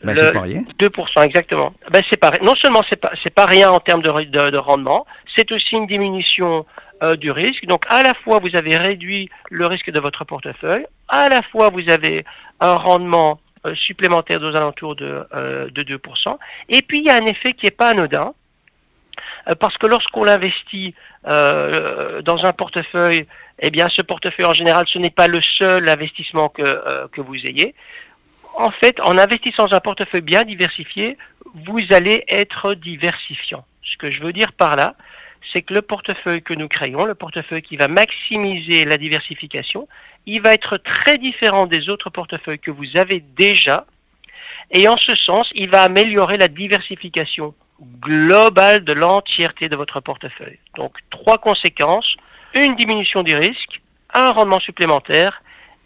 ben, 0.04 0.16
c'est 0.16 0.34
pas 0.34 0.42
rien. 0.42 0.64
2%, 0.80 1.24
exactement. 1.24 1.74
Ben, 1.92 2.02
c'est 2.10 2.18
pas, 2.18 2.32
non 2.42 2.56
seulement 2.56 2.82
c'est 2.90 3.00
pas, 3.00 3.12
c'est 3.24 3.34
pas 3.34 3.46
rien 3.46 3.72
en 3.72 3.80
termes 3.80 4.02
de, 4.02 4.50
de, 4.50 4.58
rendement, 4.58 5.06
c'est 5.36 5.52
aussi 5.52 5.76
une 5.76 5.86
diminution 5.86 6.66
euh, 7.04 7.16
du 7.16 7.32
risque. 7.32 7.66
Donc 7.66 7.84
à 7.90 8.02
la 8.04 8.14
fois 8.24 8.40
vous 8.40 8.56
avez 8.56 8.78
réduit 8.78 9.30
le 9.50 9.66
risque 9.68 9.92
de 9.92 10.00
votre 10.00 10.26
portefeuille, 10.26 10.86
à 11.08 11.30
la 11.30 11.42
fois 11.44 11.70
vous 11.70 11.90
avez 11.90 12.26
un 12.60 12.76
rendement 12.76 13.40
euh, 13.68 13.76
supplémentaire 13.76 14.40
aux 14.42 14.56
alentours 14.56 14.96
de, 14.96 15.24
euh, 15.36 15.70
de 15.70 15.84
2%. 15.84 16.38
Et 16.70 16.82
puis 16.82 17.00
il 17.00 17.06
y 17.06 17.10
a 17.10 17.16
un 17.16 17.26
effet 17.26 17.54
qui 17.54 17.68
est 17.68 17.72
pas 17.72 17.90
anodin, 17.90 18.34
parce 19.60 19.78
que 19.78 19.88
lorsqu'on 19.88 20.24
l'investit 20.24 20.94
euh, 21.28 22.22
dans 22.22 22.46
un 22.46 22.54
portefeuille, 22.54 23.26
eh 23.60 23.72
bien 23.72 23.88
ce 23.90 24.02
portefeuille 24.02 24.46
en 24.46 24.54
général, 24.54 24.86
ce 24.88 24.98
n'est 24.98 25.12
pas 25.12 25.28
le 25.28 25.42
seul 25.42 25.88
investissement 25.88 26.50
que, 26.50 26.64
euh, 26.64 27.08
que 27.12 27.22
vous 27.22 27.36
ayez. 27.36 27.76
En 28.56 28.72
fait, 28.72 29.00
en 29.02 29.18
investissant 29.18 29.68
dans 29.68 29.76
un 29.76 29.80
portefeuille 29.80 30.22
bien 30.22 30.44
diversifié, 30.44 31.18
vous 31.66 31.82
allez 31.92 32.24
être 32.28 32.74
diversifiant. 32.74 33.66
Ce 33.84 33.98
que 33.98 34.12
je 34.12 34.22
veux 34.22 34.34
dire 34.34 34.52
par 34.54 34.76
là, 34.76 34.96
c'est 35.54 35.62
que 35.62 35.74
le 35.74 35.82
portefeuille 35.82 36.42
que 36.42 36.54
nous 36.54 36.68
créons, 36.68 37.06
le 37.06 37.16
portefeuille 37.16 37.62
qui 37.62 37.78
va 37.78 37.88
maximiser 37.88 38.86
la 38.86 38.98
diversification, 38.98 39.88
il 40.26 40.42
va 40.42 40.54
être 40.54 40.78
très 40.78 41.18
différent 41.18 41.66
des 41.66 41.90
autres 41.90 42.10
portefeuilles 42.10 42.60
que 42.60 42.72
vous 42.72 42.86
avez 42.96 43.20
déjà. 43.20 43.86
Et 44.72 44.88
en 44.88 44.98
ce 44.98 45.16
sens, 45.16 45.50
il 45.56 45.70
va 45.70 45.84
améliorer 45.84 46.38
la 46.38 46.48
diversification 46.48 47.54
global 48.02 48.84
de 48.84 48.94
l'entièreté 48.94 49.70
de 49.70 49.76
votre 49.76 50.00
portefeuille. 50.00 50.60
Donc 50.76 50.94
trois 51.10 51.38
conséquences, 51.38 52.16
une 52.56 52.76
diminution 52.76 53.24
du 53.24 53.36
risque, 53.36 53.82
un 54.14 54.32
rendement 54.32 54.60
supplémentaire 54.60 55.42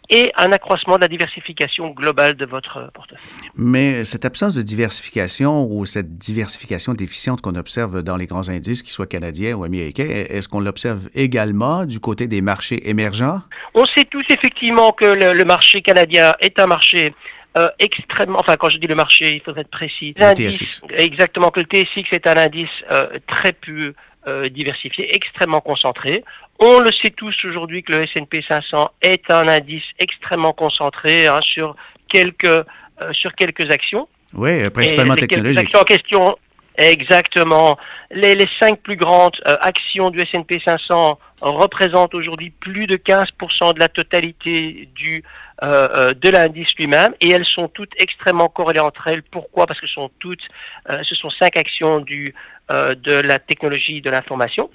et 0.09 0.31
un 0.37 0.51
accroissement 0.51 0.97
de 0.97 1.01
la 1.01 1.07
diversification 1.07 1.89
globale 1.89 2.35
de 2.35 2.45
votre 2.45 2.91
portefeuille. 2.93 3.19
Mais 3.55 4.03
cette 4.03 4.23
absence 4.23 4.53
de 4.53 4.61
diversification 4.61 5.65
ou 5.67 5.85
cette 5.85 6.17
diversification 6.17 6.93
déficiente 6.93 7.41
qu'on 7.41 7.55
observe 7.55 8.03
dans 8.03 8.15
les 8.15 8.27
grands 8.27 8.49
indices, 8.49 8.83
qu'ils 8.83 8.91
soient 8.91 9.07
canadiens 9.07 9.55
ou 9.55 9.63
américains, 9.63 10.05
est-ce 10.07 10.47
qu'on 10.47 10.59
l'observe 10.59 11.09
également 11.15 11.85
du 11.85 11.99
côté 11.99 12.27
des 12.27 12.41
marchés 12.41 12.87
émergents? 12.87 13.41
On 13.73 13.85
sait 13.85 14.05
tous 14.05 14.23
effectivement 14.29 14.91
que 14.91 15.05
le, 15.05 15.33
le 15.33 15.45
marché 15.45 15.81
canadien 15.81 16.35
est 16.39 16.59
un 16.59 16.67
marché 16.67 17.15
euh, 17.57 17.69
extrêmement, 17.79 18.39
enfin 18.39 18.57
quand 18.57 18.67
je 18.67 18.77
dis 18.77 18.88
le 18.88 18.95
marché, 18.95 19.35
il 19.35 19.41
faudrait 19.41 19.62
être 19.62 19.69
précis. 19.69 20.13
exactement, 20.93 21.51
que 21.51 21.62
le 21.62 21.65
TSX 21.65 22.09
est 22.12 22.27
un 22.27 22.35
indice 22.35 22.67
euh, 22.91 23.07
très 23.27 23.53
peu 23.53 23.93
euh, 24.27 24.50
diversifié, 24.50 25.15
extrêmement 25.15 25.62
concentré. 25.62 26.25
On 26.59 26.79
le 26.79 26.91
sait 26.91 27.12
tous 27.12 27.45
aujourd'hui 27.45 27.81
que 27.81 27.93
le 27.93 28.01
S&P 28.01 28.43
500 28.47 28.91
est 29.01 29.31
un 29.31 29.47
indice 29.47 29.83
extrêmement 30.00 30.51
concentré 30.51 31.27
hein, 31.27 31.39
sur 31.41 31.75
quelques 32.09 32.65
sur 33.12 33.33
quelques 33.35 33.69
actions. 33.71 34.07
Oui, 34.33 34.69
principalement 34.69 35.15
technologiques. 35.15 35.59
actions 35.59 35.79
en 35.79 35.83
question, 35.83 36.38
exactement. 36.77 37.77
Les, 38.12 38.35
les 38.35 38.47
cinq 38.57 38.79
plus 38.79 38.95
grandes 38.95 39.35
actions 39.45 40.09
du 40.12 40.19
S&P 40.19 40.62
500 40.63 41.19
représentent 41.41 42.15
aujourd'hui 42.15 42.51
plus 42.51 42.88
de 42.88 42.95
15% 42.95 43.74
de 43.74 43.79
la 43.79 43.89
totalité 43.89 44.88
du 44.95 45.24
euh, 45.63 45.88
euh, 45.95 46.13
de 46.13 46.29
l'indice 46.29 46.67
lui-même 46.77 47.13
et 47.21 47.29
elles 47.29 47.45
sont 47.45 47.69
toutes 47.69 47.93
extrêmement 47.97 48.50
corrélées 48.50 48.81
entre 48.81 49.07
elles. 49.07 49.24
Pourquoi? 49.24 49.65
Parce 49.65 49.79
que 49.79 49.88
ce 49.88 49.93
sont 49.93 50.09
toutes, 50.19 50.41
euh, 50.89 51.00
ce 51.03 51.15
sont 51.15 51.29
cinq 51.29 51.55
actions 51.55 52.01
du 52.01 52.35
de 52.67 53.21
la 53.21 53.38
technologie 53.38 54.01
de 54.01 54.09
l'information. 54.09 54.71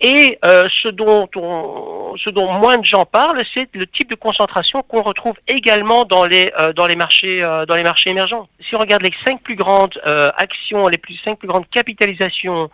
Et 0.00 0.38
ce 0.42 0.88
dont 0.88 1.28
on, 1.36 2.14
ce 2.16 2.30
dont 2.30 2.50
moins 2.50 2.78
de 2.78 2.86
gens 2.86 3.04
parlent, 3.04 3.42
c'est 3.54 3.68
le 3.76 3.86
type 3.86 4.08
de 4.08 4.14
concentration 4.14 4.80
qu'on 4.80 5.02
retrouve 5.02 5.34
également 5.46 6.06
dans 6.06 6.24
les 6.24 6.50
dans 6.74 6.86
les 6.86 6.96
marchés 6.96 7.42
dans 7.68 7.74
les 7.74 7.82
marchés 7.82 8.08
émergents. 8.08 8.48
Si 8.66 8.74
on 8.74 8.78
regarde 8.78 9.02
les 9.02 9.12
cinq 9.26 9.42
plus 9.42 9.56
grandes 9.56 10.00
actions, 10.38 10.88
les 10.88 10.96
plus 10.96 11.20
cinq 11.22 11.38
plus 11.38 11.48
grandes 11.48 11.68
capitalisations 11.68 12.70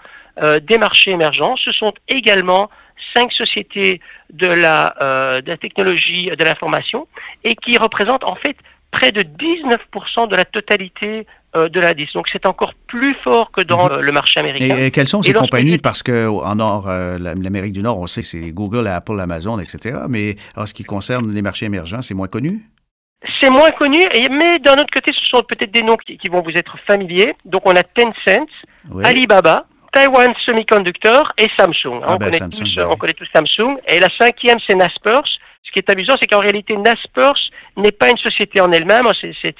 des 0.62 0.78
marchés 0.78 1.10
émergents, 1.10 1.56
ce 1.56 1.72
sont 1.72 1.92
également 2.06 2.70
cinq 3.14 3.32
sociétés 3.32 4.00
de 4.32 4.46
la, 4.46 4.94
euh, 5.02 5.40
de 5.40 5.48
la 5.48 5.56
technologie 5.56 6.30
de 6.30 6.44
l'information 6.44 7.06
et 7.44 7.54
qui 7.54 7.78
représentent 7.78 8.24
en 8.24 8.36
fait 8.36 8.56
près 8.90 9.12
de 9.12 9.22
19% 9.22 10.28
de 10.28 10.36
la 10.36 10.44
totalité 10.44 11.26
euh, 11.56 11.68
de 11.68 11.80
l'indice. 11.80 12.12
Donc 12.14 12.26
c'est 12.30 12.46
encore 12.46 12.74
plus 12.86 13.14
fort 13.22 13.50
que 13.52 13.60
dans 13.60 13.86
mhm. 13.86 13.92
euh, 13.92 14.00
le 14.02 14.12
marché 14.12 14.40
américain. 14.40 14.76
Et, 14.76 14.90
quelles 14.90 15.08
sont 15.08 15.22
ces 15.22 15.32
compagnies? 15.32 15.78
Parce 15.78 16.02
qu'en 16.02 16.54
Nord, 16.54 16.88
l'Amérique 16.88 17.72
du 17.72 17.82
Nord, 17.82 17.98
on 17.98 18.06
sait 18.06 18.22
que 18.22 18.26
c'est 18.26 18.50
Google, 18.50 18.86
Apple, 18.86 19.18
Amazon, 19.20 19.58
etc. 19.58 20.00
Mais 20.08 20.36
en 20.56 20.66
ce 20.66 20.74
qui 20.74 20.84
concerne 20.84 21.32
les 21.32 21.42
marchés 21.42 21.66
émergents, 21.66 22.02
c'est 22.02 22.14
moins 22.14 22.28
connu? 22.28 22.68
C'est 23.38 23.50
moins 23.50 23.70
connu, 23.72 23.98
mais 24.30 24.58
d'un 24.60 24.74
autre 24.74 24.90
côté, 24.90 25.12
ce 25.14 25.26
sont 25.26 25.42
peut-être 25.42 25.70
des 25.70 25.82
noms 25.82 25.98
qui, 25.98 26.18
vont 26.30 26.40
vous 26.40 26.54
être 26.54 26.76
familiers. 26.86 27.34
Donc 27.44 27.62
on 27.66 27.76
a 27.76 27.82
Tencent, 27.82 28.48
Alibaba, 29.04 29.66
Taiwan 29.92 30.32
Semiconductor 30.44 31.32
et 31.36 31.48
Samsung. 31.58 32.00
Ah 32.02 32.14
on, 32.14 32.16
ben, 32.16 32.30
connaît 32.30 32.50
tous, 32.50 32.78
on, 32.78 32.96
connaît 32.96 33.12
tous, 33.12 33.28
Samsung. 33.34 33.78
Et 33.88 34.00
la 34.00 34.08
cinquième, 34.18 34.58
c'est 34.66 34.74
Naspers. 34.74 35.22
ce 35.62 35.72
qui 35.72 35.78
est 35.78 35.90
amusant, 35.90 36.16
c'est 36.20 36.26
qu'en 36.26 36.40
réalité, 36.40 36.76
Naspers 36.76 37.34
n'est 37.76 37.92
pas 37.92 38.10
une 38.10 38.18
société 38.18 38.60
en 38.60 38.70
elle-même. 38.72 39.06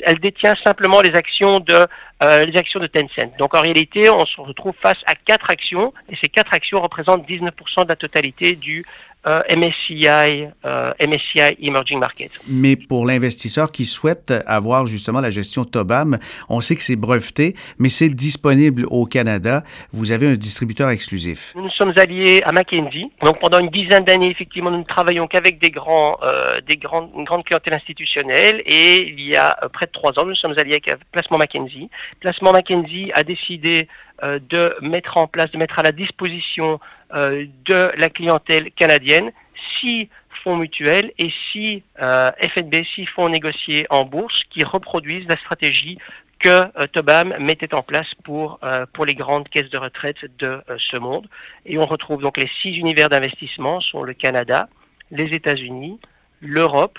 elle 0.02 0.18
détient 0.18 0.54
simplement 0.64 1.00
les 1.00 1.14
actions 1.14 1.60
de 1.60 1.86
euh, 2.22 2.44
les 2.44 2.58
actions 2.58 2.78
de 2.80 2.86
Tencent. 2.86 3.30
Donc 3.38 3.54
en 3.54 3.62
réalité, 3.62 4.10
on 4.10 4.26
se 4.26 4.40
retrouve 4.42 4.74
face 4.82 4.98
à 5.06 5.14
quatre 5.14 5.50
actions 5.50 5.94
et 6.10 6.16
ces 6.22 6.28
quatre 6.28 6.52
actions 6.52 6.78
représentent 6.78 7.26
19% 7.26 7.84
de 7.84 7.88
la 7.88 7.96
totalité 7.96 8.56
du 8.56 8.84
euh, 9.26 9.40
MSCI, 9.54 10.46
euh, 10.64 10.90
MSCI 11.00 11.56
Emerging 11.62 11.98
Markets. 11.98 12.30
Mais 12.48 12.76
pour 12.76 13.04
l'investisseur 13.06 13.70
qui 13.70 13.84
souhaite 13.84 14.32
avoir 14.46 14.86
justement 14.86 15.20
la 15.20 15.30
gestion 15.30 15.64
Tobam, 15.64 16.18
on 16.48 16.60
sait 16.60 16.76
que 16.76 16.82
c'est 16.82 16.96
breveté, 16.96 17.54
mais 17.78 17.88
c'est 17.88 18.08
disponible 18.08 18.86
au 18.88 19.04
Canada. 19.04 19.62
Vous 19.92 20.12
avez 20.12 20.28
un 20.28 20.34
distributeur 20.34 20.88
exclusif. 20.90 21.52
Nous 21.54 21.70
sommes 21.70 21.92
alliés 21.96 22.42
à 22.44 22.52
McKinsey. 22.52 23.10
Donc 23.22 23.40
pendant 23.40 23.58
une 23.58 23.68
dizaine 23.68 24.04
d'années, 24.04 24.30
effectivement, 24.30 24.70
nous 24.70 24.78
ne 24.78 24.84
travaillons 24.84 25.26
qu'avec 25.26 25.60
des 25.60 25.70
grands, 25.70 26.16
euh, 26.24 26.60
des 26.66 26.76
grandes, 26.76 27.10
une 27.16 27.24
grande 27.24 27.44
clientèle 27.44 27.74
institutionnelle. 27.74 28.62
Et 28.66 29.10
il 29.10 29.20
y 29.20 29.36
a 29.36 29.56
euh, 29.62 29.68
près 29.68 29.86
de 29.86 29.92
trois 29.92 30.12
ans, 30.18 30.24
nous 30.26 30.34
sommes 30.34 30.54
alliés 30.56 30.80
avec 30.84 30.94
Placement 31.12 31.38
McKinsey. 31.38 31.88
Placement 32.20 32.52
McKinsey 32.52 33.08
a 33.12 33.22
décidé 33.22 33.88
de 34.22 34.74
mettre 34.82 35.16
en 35.16 35.26
place, 35.26 35.50
de 35.50 35.58
mettre 35.58 35.78
à 35.78 35.82
la 35.82 35.92
disposition 35.92 36.80
euh, 37.14 37.46
de 37.64 37.90
la 37.98 38.10
clientèle 38.10 38.70
canadienne 38.72 39.32
six 39.80 40.08
fonds 40.42 40.56
mutuels 40.56 41.12
et 41.18 41.30
six 41.50 41.82
euh, 42.02 42.30
FNB, 42.54 42.76
six 42.94 43.06
fonds 43.06 43.28
négociés 43.28 43.86
en 43.90 44.04
bourse 44.04 44.42
qui 44.50 44.64
reproduisent 44.64 45.28
la 45.28 45.36
stratégie 45.36 45.98
que 46.38 46.86
Tobam 46.86 47.34
mettait 47.38 47.74
en 47.74 47.82
place 47.82 48.06
pour, 48.24 48.60
pour 48.94 49.04
les 49.04 49.14
grandes 49.14 49.46
caisses 49.50 49.68
de 49.68 49.76
retraite 49.76 50.16
de 50.38 50.62
ce 50.78 50.98
monde. 50.98 51.28
Et 51.66 51.76
on 51.76 51.84
retrouve 51.84 52.22
donc 52.22 52.38
les 52.38 52.48
six 52.62 52.70
univers 52.78 53.10
d'investissement 53.10 53.78
sont 53.80 54.02
le 54.02 54.14
Canada, 54.14 54.70
les 55.10 55.26
États-Unis, 55.26 56.00
l'Europe, 56.40 56.98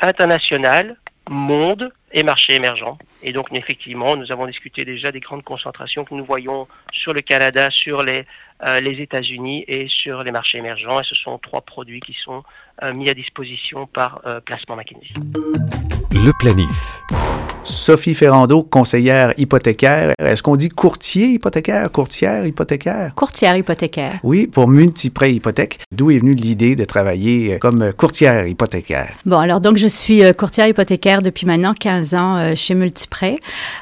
international, 0.00 0.96
monde 1.28 1.92
et 2.12 2.22
marché 2.22 2.54
émergent. 2.54 2.96
Et 3.26 3.32
donc, 3.32 3.48
effectivement, 3.52 4.16
nous 4.16 4.30
avons 4.30 4.46
discuté 4.46 4.84
déjà 4.84 5.10
des 5.10 5.18
grandes 5.18 5.42
concentrations 5.42 6.04
que 6.04 6.14
nous 6.14 6.24
voyons 6.24 6.68
sur 6.92 7.12
le 7.12 7.22
Canada, 7.22 7.68
sur 7.72 8.04
les, 8.04 8.24
euh, 8.64 8.80
les 8.80 9.02
États-Unis 9.02 9.64
et 9.66 9.88
sur 9.88 10.22
les 10.22 10.30
marchés 10.30 10.58
émergents. 10.58 11.00
Et 11.00 11.04
ce 11.04 11.16
sont 11.16 11.36
trois 11.38 11.60
produits 11.60 12.00
qui 12.00 12.16
sont 12.24 12.44
euh, 12.84 12.94
mis 12.94 13.08
à 13.10 13.14
disposition 13.14 13.86
par 13.86 14.20
euh, 14.26 14.38
Placement 14.38 14.76
McKinsey. 14.76 15.12
Le 16.12 16.30
planif. 16.38 17.02
Sophie 17.64 18.14
Ferrando, 18.14 18.62
conseillère 18.62 19.34
hypothécaire. 19.38 20.12
Est-ce 20.20 20.44
qu'on 20.44 20.54
dit 20.54 20.68
courtier 20.68 21.30
hypothécaire, 21.30 21.90
courtière 21.90 22.46
hypothécaire? 22.46 23.12
Courtière 23.16 23.56
hypothécaire. 23.56 24.20
Oui, 24.22 24.46
pour 24.46 24.68
Multiprêt 24.68 25.34
Hypothèque. 25.34 25.80
D'où 25.90 26.12
est 26.12 26.18
venue 26.18 26.36
l'idée 26.36 26.76
de 26.76 26.84
travailler 26.84 27.58
comme 27.58 27.92
courtière 27.92 28.46
hypothécaire? 28.46 29.14
Bon, 29.26 29.38
alors 29.38 29.60
donc 29.60 29.78
je 29.78 29.88
suis 29.88 30.22
courtière 30.34 30.68
hypothécaire 30.68 31.22
depuis 31.22 31.44
maintenant 31.44 31.74
15 31.74 32.14
ans 32.14 32.54
chez 32.54 32.76
Multiprêt. 32.76 33.15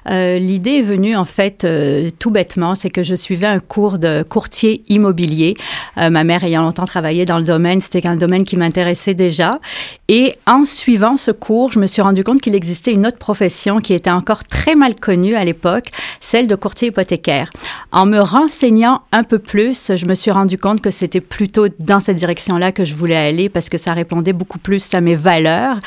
L'idée 0.06 0.78
est 0.78 0.82
venue 0.82 1.16
en 1.16 1.24
fait 1.24 1.66
tout 2.18 2.30
bêtement, 2.30 2.74
c'est 2.74 2.90
que 2.90 3.02
je 3.02 3.14
suivais 3.14 3.46
un 3.46 3.60
cours 3.60 3.98
de 3.98 4.22
courtier 4.22 4.82
immobilier. 4.88 5.54
ma 5.96 6.24
mère 6.24 6.44
ayant 6.44 6.62
longtemps 6.62 6.86
travaillé 6.86 7.24
dans 7.24 7.38
le 7.38 7.44
domaine, 7.44 7.80
c'était 7.80 8.06
un 8.06 8.16
domaine 8.16 8.44
qui 8.44 8.56
m'intéressait 8.56 9.14
déjà. 9.14 9.58
Et 10.08 10.34
en 10.46 10.64
suivant 10.64 11.16
ce 11.16 11.30
cours, 11.30 11.72
je 11.72 11.78
me 11.78 11.86
suis 11.86 12.02
rendu 12.02 12.24
compte 12.24 12.40
qu'il 12.40 12.54
existait 12.54 12.92
une 12.92 13.06
autre 13.06 13.18
profession 13.18 13.78
qui 13.78 13.94
était 13.94 14.10
encore 14.10 14.44
très 14.44 14.74
mal 14.74 14.94
connue 14.96 15.34
à 15.34 15.44
l'époque, 15.44 15.86
celle 16.20 16.46
de 16.46 16.54
courtier 16.54 16.88
hypothécaire. 16.88 17.50
En 17.90 18.04
me 18.06 18.20
renseignant 18.20 19.02
un 19.12 19.24
peu 19.24 19.38
plus, 19.38 19.92
je 19.96 20.06
me 20.06 20.14
suis 20.14 20.30
rendu 20.30 20.58
compte 20.58 20.80
que 20.80 20.90
c'était 20.90 21.20
plutôt 21.20 21.68
dans 21.78 22.00
cette 22.00 22.16
direction-là 22.16 22.72
que 22.72 22.84
je 22.84 22.94
voulais 22.94 23.16
aller 23.16 23.48
parce 23.48 23.68
que 23.68 23.78
ça 23.78 23.92
répondait 23.92 24.32
beaucoup 24.32 24.58
plus 24.58 24.94
à 24.94 25.00
mes 25.00 25.14
valeurs 25.14 25.78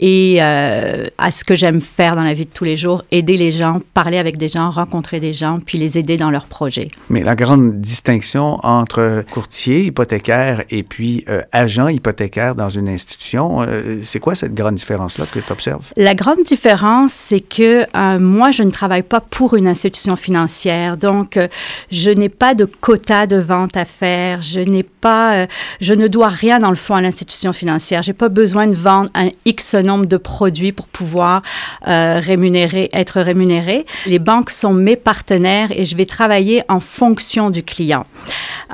et 0.00 0.38
euh, 0.40 1.06
à 1.16 1.30
ce 1.30 1.44
que 1.44 1.54
j'aime 1.54 1.80
faire 1.80 2.16
dans 2.16 2.22
la 2.22 2.34
vie 2.34 2.44
de 2.44 2.50
tous 2.52 2.64
les 2.64 2.76
jours, 2.76 2.83
aider 3.10 3.36
les 3.36 3.50
gens, 3.50 3.80
parler 3.94 4.18
avec 4.18 4.36
des 4.36 4.48
gens, 4.48 4.70
rencontrer 4.70 5.20
des 5.20 5.32
gens, 5.32 5.60
puis 5.64 5.78
les 5.78 5.98
aider 5.98 6.16
dans 6.16 6.30
leurs 6.30 6.46
projets. 6.46 6.88
Mais 7.10 7.22
la 7.22 7.34
grande 7.34 7.80
distinction 7.80 8.58
entre 8.64 9.24
courtier 9.30 9.84
hypothécaire 9.84 10.64
et 10.70 10.82
puis 10.82 11.24
euh, 11.28 11.42
agent 11.52 11.88
hypothécaire 11.88 12.54
dans 12.54 12.68
une 12.68 12.88
institution, 12.88 13.62
euh, 13.62 14.00
c'est 14.02 14.20
quoi 14.20 14.34
cette 14.34 14.54
grande 14.54 14.74
différence-là 14.74 15.26
que 15.26 15.38
tu 15.38 15.52
observes? 15.52 15.92
La 15.96 16.14
grande 16.14 16.42
différence, 16.44 17.12
c'est 17.12 17.40
que 17.40 17.84
moi, 18.18 18.50
je 18.50 18.62
ne 18.62 18.70
travaille 18.70 19.02
pas 19.02 19.20
pour 19.20 19.54
une 19.54 19.66
institution 19.66 20.16
financière, 20.16 20.96
donc 20.96 21.38
je 21.90 22.10
n'ai 22.10 22.28
pas 22.28 22.54
de 22.54 22.64
quota 22.64 23.26
de 23.26 23.36
vente 23.36 23.76
à 23.76 23.84
faire, 23.84 24.42
je 24.42 24.60
n'ai 24.60 24.82
pas, 24.82 25.46
je 25.80 25.94
ne 25.94 26.08
dois 26.08 26.28
rien 26.28 26.58
dans 26.58 26.70
le 26.70 26.76
fond 26.76 26.94
à 26.94 27.00
l'institution 27.00 27.52
financière, 27.52 28.02
j'ai 28.02 28.12
pas 28.12 28.28
besoin 28.28 28.66
de 28.66 28.74
vendre 28.74 29.10
un 29.14 29.30
X 29.44 29.74
nombre 29.74 30.06
de 30.06 30.16
produits 30.16 30.72
pour 30.72 30.88
pouvoir 30.88 31.42
euh, 31.86 32.20
être 32.92 33.20
rémunéré. 33.20 33.86
Les 34.06 34.18
banques 34.18 34.50
sont 34.50 34.72
mes 34.72 34.96
partenaires 34.96 35.70
et 35.70 35.84
je 35.84 35.96
vais 35.96 36.06
travailler 36.06 36.62
en 36.68 36.80
fonction 36.80 37.50
du 37.50 37.62
client. 37.62 38.06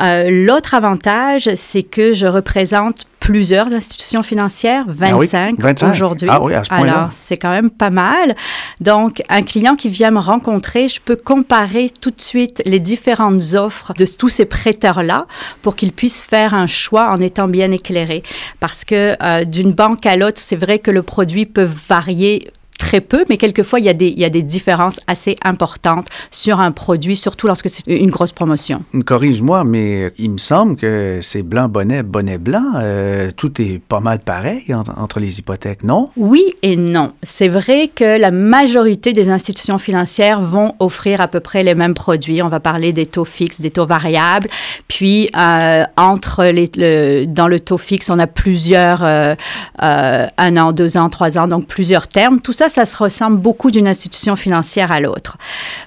Euh, 0.01 0.31
l'autre 0.31 0.75
avantage, 0.75 1.51
c'est 1.57 1.83
que 1.83 2.13
je 2.13 2.27
représente 2.27 3.07
plusieurs 3.21 3.73
institutions 3.73 4.23
financières, 4.23 4.85
25, 4.89 5.55
ah 5.63 5.91
aujourd'hui. 5.91 6.29
Ah 6.33 6.43
oui, 6.43 6.55
à 6.55 6.65
ce 6.65 6.73
Alors, 6.73 7.13
c'est 7.13 7.37
quand 7.37 7.51
même 7.51 7.71
pas 7.71 7.91
mal. 7.91 8.35
Donc, 8.81 9.23
un 9.29 9.43
client 9.43 9.75
qui 9.75 9.91
vient 9.91 10.11
me 10.11 10.19
rencontrer, 10.19 10.89
je 10.89 11.01
peux 11.01 11.17
comparer 11.17 11.91
tout 12.01 12.11
de 12.11 12.21
suite 12.21 12.63
les 12.65 12.81
différentes 12.81 13.55
offres 13.55 13.93
de 13.97 14.07
tous 14.07 14.31
ces 14.31 14.47
prêteurs-là 14.47 15.27
pour 15.63 15.77
qu'ils 15.77 15.93
puissent 15.93 16.21
faire 16.21 16.55
un 16.55 16.67
choix 16.67 17.11
en 17.11 17.21
étant 17.21 17.47
bien 17.47 17.71
éclairés. 17.71 18.23
Parce 18.59 18.85
que 18.85 19.17
euh, 19.23 19.45
d'une 19.45 19.73
banque 19.73 20.07
à 20.07 20.17
l'autre, 20.17 20.41
c'est 20.41 20.57
vrai 20.57 20.79
que 20.79 20.91
le 20.91 21.03
produit 21.03 21.47
peut 21.47 21.69
varier 21.89 22.51
très 22.81 23.01
peu, 23.01 23.25
mais 23.29 23.37
quelquefois, 23.37 23.79
il 23.79 23.87
y, 23.87 23.89
a 23.89 23.95
des, 23.95 24.09
il 24.09 24.19
y 24.19 24.25
a 24.25 24.31
des 24.31 24.43
différences 24.43 25.01
assez 25.07 25.37
importantes 25.45 26.09
sur 26.31 26.59
un 26.59 26.73
produit, 26.73 27.15
surtout 27.15 27.47
lorsque 27.47 27.69
c'est 27.69 27.87
une 27.87 28.11
grosse 28.11 28.33
promotion. 28.33 28.83
Corrige-moi, 29.05 29.65
mais 29.65 30.13
il 30.19 30.31
me 30.31 30.39
semble 30.39 30.77
que 30.77 31.21
c'est 31.23 31.43
blanc, 31.43 31.69
bonnet, 31.69 32.03
bonnet, 32.03 32.39
blanc. 32.39 32.65
Euh, 32.77 33.31
tout 33.37 33.61
est 33.61 33.81
pas 33.81 34.01
mal 34.01 34.21
pareil 34.21 34.75
entre, 34.75 35.21
les 35.21 35.39
hypothèques, 35.39 35.85
non? 35.85 36.09
Oui 36.17 36.43
et 36.63 36.77
non. 36.77 37.13
C'est 37.23 37.49
vrai 37.49 37.89
que 37.95 38.19
la 38.19 38.31
majorité 38.31 39.13
des 39.13 39.29
institutions 39.29 39.77
financières 39.77 40.41
vont 40.41 40.75
offrir 40.79 41.21
à 41.21 41.29
peu 41.29 41.41
près 41.41 41.63
les 41.63 41.75
mêmes 41.75 41.95
produits. 41.95 42.43
On 42.43 42.49
va 42.49 42.61
parler 42.61 42.95
des 42.95 43.05
taux 43.05 43.27
fixes, 43.27 43.61
des 43.61 43.71
taux 43.71 43.85
variables. 43.85 44.49
Puis, 44.89 45.29
euh, 45.39 45.85
entre 45.99 46.45
les, 46.45 46.71
le, 46.77 47.27
dans 47.27 47.49
le 47.49 47.61
taux 47.61 47.77
fixe, 47.77 48.09
on 48.09 48.19
a 48.19 48.27
plusieurs, 48.27 49.05
euh, 49.05 49.35
un 49.79 50.57
an, 50.57 50.73
deux 50.73 50.97
ans, 50.97 51.11
trois 51.11 51.37
ans, 51.37 51.47
donc 51.47 51.67
plusieurs 51.67 52.09
termes. 52.09 52.41
Tout 52.41 52.55
ça, 52.55 52.70
ça 52.71 52.87
se 52.87 52.97
ressemble 52.97 53.39
beaucoup 53.39 53.71
d'une 53.71 53.89
institution 53.89 54.37
financière 54.37 54.93
à 54.93 55.01
l'autre. 55.01 55.37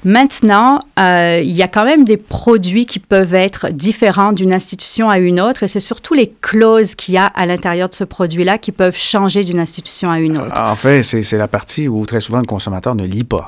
Maintenant, 0.04 0.80
euh, 1.00 1.42
il 1.44 1.52
y 1.52 1.64
a 1.64 1.68
quand 1.68 1.86
même 1.86 2.04
des 2.04 2.18
produits 2.18 2.86
qui 2.86 3.00
peuvent 3.00 3.34
être 3.34 3.70
différents 3.70 4.34
d'une 4.34 4.54
institution 4.54 5.10
à 5.10 5.18
une 5.18 5.42
autre 5.42 5.64
et 5.64 5.68
c'est 5.68 5.80
surtout 5.80 6.14
les 6.14 6.34
clauses 6.42 6.96
qu'il 6.96 7.16
y 7.16 7.18
a 7.18 7.26
à 7.26 7.46
l'intérieur 7.46 7.90
de 7.90 7.96
ce 7.96 8.04
produit-là 8.04 8.58
qui 8.58 8.72
peuvent 8.72 8.96
changer 8.96 9.44
d'une 9.44 9.60
institution 9.60 10.10
à 10.10 10.20
une 10.20 10.38
autre. 10.38 10.54
En 10.56 10.76
fait, 10.76 11.04
c'est 11.04 11.38
la 11.38 11.48
partie 11.48 11.88
où 11.88 12.06
très 12.06 12.20
souvent 12.20 12.40
le 12.40 12.46
consommateur 12.46 12.96
ne 12.96 13.06
lit 13.06 13.24
pas. 13.24 13.46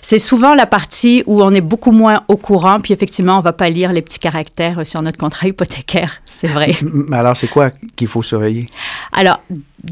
C'est 0.00 0.18
souvent 0.18 0.54
la 0.54 0.66
partie 0.66 1.22
où 1.26 1.42
on 1.42 1.52
est 1.54 1.60
beaucoup 1.60 1.92
moins 1.92 2.22
au 2.28 2.36
courant, 2.36 2.80
puis 2.80 2.92
effectivement, 2.92 3.34
on 3.34 3.38
ne 3.38 3.42
va 3.42 3.52
pas 3.52 3.68
lire 3.68 3.92
les 3.92 4.02
petits 4.02 4.18
caractères 4.18 4.86
sur 4.86 5.02
notre 5.02 5.18
contrat 5.18 5.48
hypothécaire, 5.48 6.22
c'est 6.24 6.48
vrai. 6.48 6.74
Mais 6.82 7.16
alors, 7.16 7.36
c'est 7.36 7.48
quoi 7.48 7.70
qu'il 7.96 8.08
faut 8.08 8.22
surveiller? 8.22 8.66
Alors, 9.12 9.40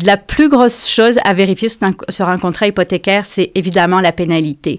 la 0.05 0.17
plus 0.17 0.49
grosse 0.49 0.89
chose 0.89 1.19
à 1.25 1.33
vérifier 1.33 1.69
sur 1.69 2.29
un, 2.29 2.39
contrat 2.39 2.69
hypothécaire, 2.69 3.25
c'est 3.25 3.51
évidemment 3.55 4.01
la 4.01 4.13
pénalité. 4.13 4.79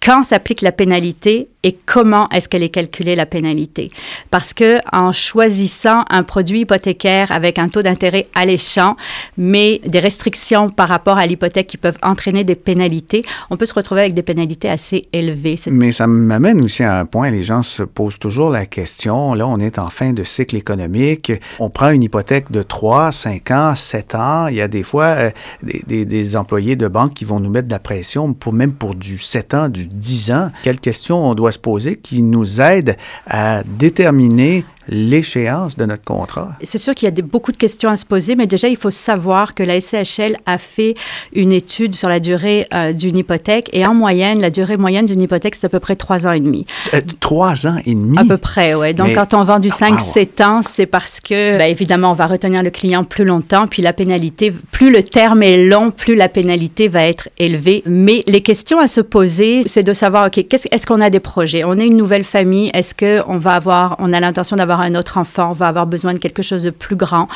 Quand 0.00 0.22
s'applique 0.22 0.62
la 0.62 0.72
pénalité, 0.72 1.48
et 1.64 1.76
comment 1.86 2.28
est-ce 2.30 2.48
qu'elle 2.48 2.62
est 2.62 2.68
calculée 2.68 3.14
la 3.14 3.26
pénalité? 3.26 3.90
Parce 4.30 4.52
que 4.52 4.80
en 4.92 5.12
choisissant 5.12 6.04
un 6.10 6.24
produit 6.24 6.60
hypothécaire 6.60 7.30
avec 7.30 7.58
un 7.58 7.68
taux 7.68 7.82
d'intérêt 7.82 8.26
alléchant, 8.34 8.96
mais 9.38 9.80
des 9.86 10.00
restrictions 10.00 10.68
par 10.68 10.88
rapport 10.88 11.18
à 11.18 11.26
l'hypothèque 11.26 11.68
qui 11.68 11.76
peuvent 11.76 11.98
entraîner 12.02 12.42
des 12.42 12.56
pénalités, 12.56 13.22
on 13.50 13.56
peut 13.56 13.66
se 13.66 13.74
retrouver 13.74 14.02
avec 14.02 14.14
des 14.14 14.22
pénalités 14.22 14.68
assez 14.68 15.08
élevées. 15.12 15.56
Mais 15.70 15.92
ça 15.92 16.06
m'amène 16.06 16.64
aussi 16.64 16.82
à 16.82 16.98
un 16.98 17.04
point, 17.04 17.30
les 17.30 17.42
gens 17.42 17.62
se 17.62 17.82
posent 17.82 18.18
toujours 18.18 18.50
la 18.50 18.66
question, 18.66 19.34
là 19.34 19.46
on 19.46 19.58
est 19.58 19.78
en 19.78 19.88
fin 19.88 20.12
de 20.12 20.24
cycle 20.24 20.56
économique, 20.56 21.32
on 21.60 21.70
prend 21.70 21.90
une 21.90 22.02
hypothèque 22.02 22.50
de 22.50 22.62
3, 22.62 23.12
5 23.12 23.50
ans, 23.52 23.74
7 23.76 24.14
ans, 24.16 24.46
il 24.48 24.56
y 24.56 24.60
a 24.60 24.68
des 24.68 24.82
fois 24.82 25.04
euh, 25.04 25.30
des, 25.62 26.04
des, 26.04 26.36
employés 26.36 26.76
de 26.76 26.88
banque 26.88 27.14
qui 27.14 27.24
vont 27.24 27.40
nous 27.40 27.50
mettre 27.50 27.68
de 27.68 27.72
la 27.72 27.78
pression 27.78 28.32
pour 28.32 28.52
même 28.52 28.72
pour 28.72 28.94
du 28.94 29.18
7 29.18 29.54
ans, 29.54 29.68
du 29.68 29.86
10 29.86 30.32
ans. 30.32 30.50
Quelle 30.62 30.80
question 30.80 31.24
on 31.24 31.34
doit 31.34 31.51
se 31.52 31.58
poser 31.58 31.96
qui 31.96 32.22
nous 32.22 32.60
aide 32.60 32.96
à 33.26 33.62
déterminer 33.64 34.64
l'échéance 34.92 35.76
de 35.76 35.84
notre 35.84 36.04
contrat? 36.04 36.50
C'est 36.62 36.78
sûr 36.78 36.94
qu'il 36.94 37.06
y 37.06 37.08
a 37.08 37.12
des, 37.12 37.22
beaucoup 37.22 37.52
de 37.52 37.56
questions 37.56 37.90
à 37.90 37.96
se 37.96 38.04
poser, 38.04 38.36
mais 38.36 38.46
déjà, 38.46 38.68
il 38.68 38.76
faut 38.76 38.90
savoir 38.90 39.54
que 39.54 39.62
la 39.62 39.80
SCHL 39.80 40.36
a 40.46 40.58
fait 40.58 40.94
une 41.32 41.52
étude 41.52 41.94
sur 41.94 42.08
la 42.08 42.20
durée 42.20 42.66
euh, 42.74 42.92
d'une 42.92 43.16
hypothèque 43.16 43.70
et 43.72 43.86
en 43.86 43.94
moyenne, 43.94 44.40
la 44.40 44.50
durée 44.50 44.76
moyenne 44.76 45.06
d'une 45.06 45.20
hypothèque, 45.20 45.54
c'est 45.54 45.66
à 45.66 45.70
peu 45.70 45.80
près 45.80 45.96
trois 45.96 46.26
ans 46.26 46.32
et 46.32 46.40
demi. 46.40 46.66
Euh, 46.94 47.00
trois 47.20 47.66
ans 47.66 47.78
et 47.84 47.94
demi? 47.94 48.18
À 48.18 48.24
peu 48.24 48.36
près, 48.36 48.74
oui. 48.74 48.94
Donc, 48.94 49.14
quand 49.14 49.34
on 49.34 49.44
vend 49.44 49.58
du 49.58 49.68
5-7 49.68 50.44
ans, 50.44 50.60
c'est 50.62 50.86
parce 50.86 51.20
que, 51.20 51.58
ben, 51.58 51.70
évidemment, 51.70 52.10
on 52.10 52.14
va 52.14 52.26
retenir 52.26 52.62
le 52.62 52.70
client 52.70 53.04
plus 53.04 53.24
longtemps, 53.24 53.66
puis 53.66 53.82
la 53.82 53.92
pénalité, 53.92 54.52
plus 54.70 54.92
le 54.92 55.02
terme 55.02 55.42
est 55.42 55.64
long, 55.64 55.90
plus 55.90 56.14
la 56.14 56.28
pénalité 56.28 56.88
va 56.88 57.04
être 57.04 57.28
élevée. 57.38 57.82
Mais 57.86 58.22
les 58.26 58.42
questions 58.42 58.78
à 58.78 58.88
se 58.88 59.00
poser, 59.00 59.62
c'est 59.66 59.82
de 59.82 59.92
savoir, 59.92 60.26
OK, 60.26 60.38
est-ce 60.38 60.86
qu'on 60.86 61.00
a 61.00 61.10
des 61.10 61.20
projets? 61.20 61.64
On 61.64 61.78
est 61.78 61.86
une 61.86 61.96
nouvelle 61.96 62.24
famille. 62.24 62.70
Est-ce 62.74 62.94
qu'on 62.94 63.38
va 63.38 63.52
avoir, 63.54 63.96
on 63.98 64.12
a 64.12 64.20
l'intention 64.20 64.56
d'avoir 64.56 64.80
un 64.82 64.94
autre 64.94 65.18
enfant? 65.18 65.52
Va 65.52 65.66
avoir 65.66 65.86
besoin 65.86 66.12
de 66.12 66.18
quelque 66.18 66.42
chose 66.42 66.62
de 66.62 66.70
plus 66.70 66.96
grand? 66.96 67.28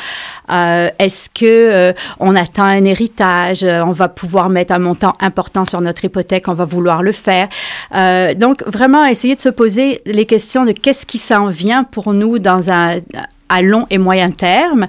Euh, 0.51 0.89
est-ce 0.99 1.29
que 1.29 1.45
euh, 1.45 1.93
on 2.19 2.35
attend 2.35 2.65
un 2.65 2.85
héritage? 2.85 3.63
On 3.63 3.91
va 3.91 4.09
pouvoir 4.09 4.49
mettre 4.49 4.73
un 4.73 4.79
montant 4.79 5.13
important 5.19 5.65
sur 5.65 5.81
notre 5.81 6.05
hypothèque? 6.05 6.47
On 6.47 6.53
va 6.53 6.65
vouloir 6.65 7.03
le 7.03 7.11
faire? 7.11 7.47
Euh, 7.95 8.33
donc, 8.33 8.63
vraiment, 8.65 9.05
essayer 9.05 9.35
de 9.35 9.41
se 9.41 9.49
poser 9.49 10.01
les 10.05 10.25
questions 10.25 10.65
de 10.65 10.71
qu'est-ce 10.71 11.05
qui 11.05 11.17
s'en 11.17 11.47
vient 11.47 11.83
pour 11.83 12.13
nous 12.13 12.39
dans 12.39 12.69
un 12.69 12.97
à 13.49 13.61
long 13.61 13.85
et 13.89 13.97
moyen 13.97 14.29
terme 14.31 14.87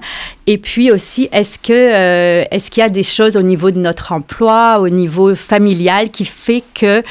et 0.49 0.57
puis 0.57 0.89
aussi, 0.89 1.29
est-ce 1.31 1.59
que 1.59 1.71
euh, 1.71 2.43
est-ce 2.49 2.71
qu'il 2.71 2.81
y 2.81 2.83
a 2.83 2.89
des 2.89 3.03
choses 3.03 3.37
au 3.37 3.43
niveau 3.43 3.69
de 3.69 3.77
notre 3.77 4.13
emploi, 4.13 4.79
au 4.79 4.89
niveau 4.89 5.35
familial, 5.35 6.09
qui 6.09 6.25
fait 6.25 6.63
que 6.73 7.03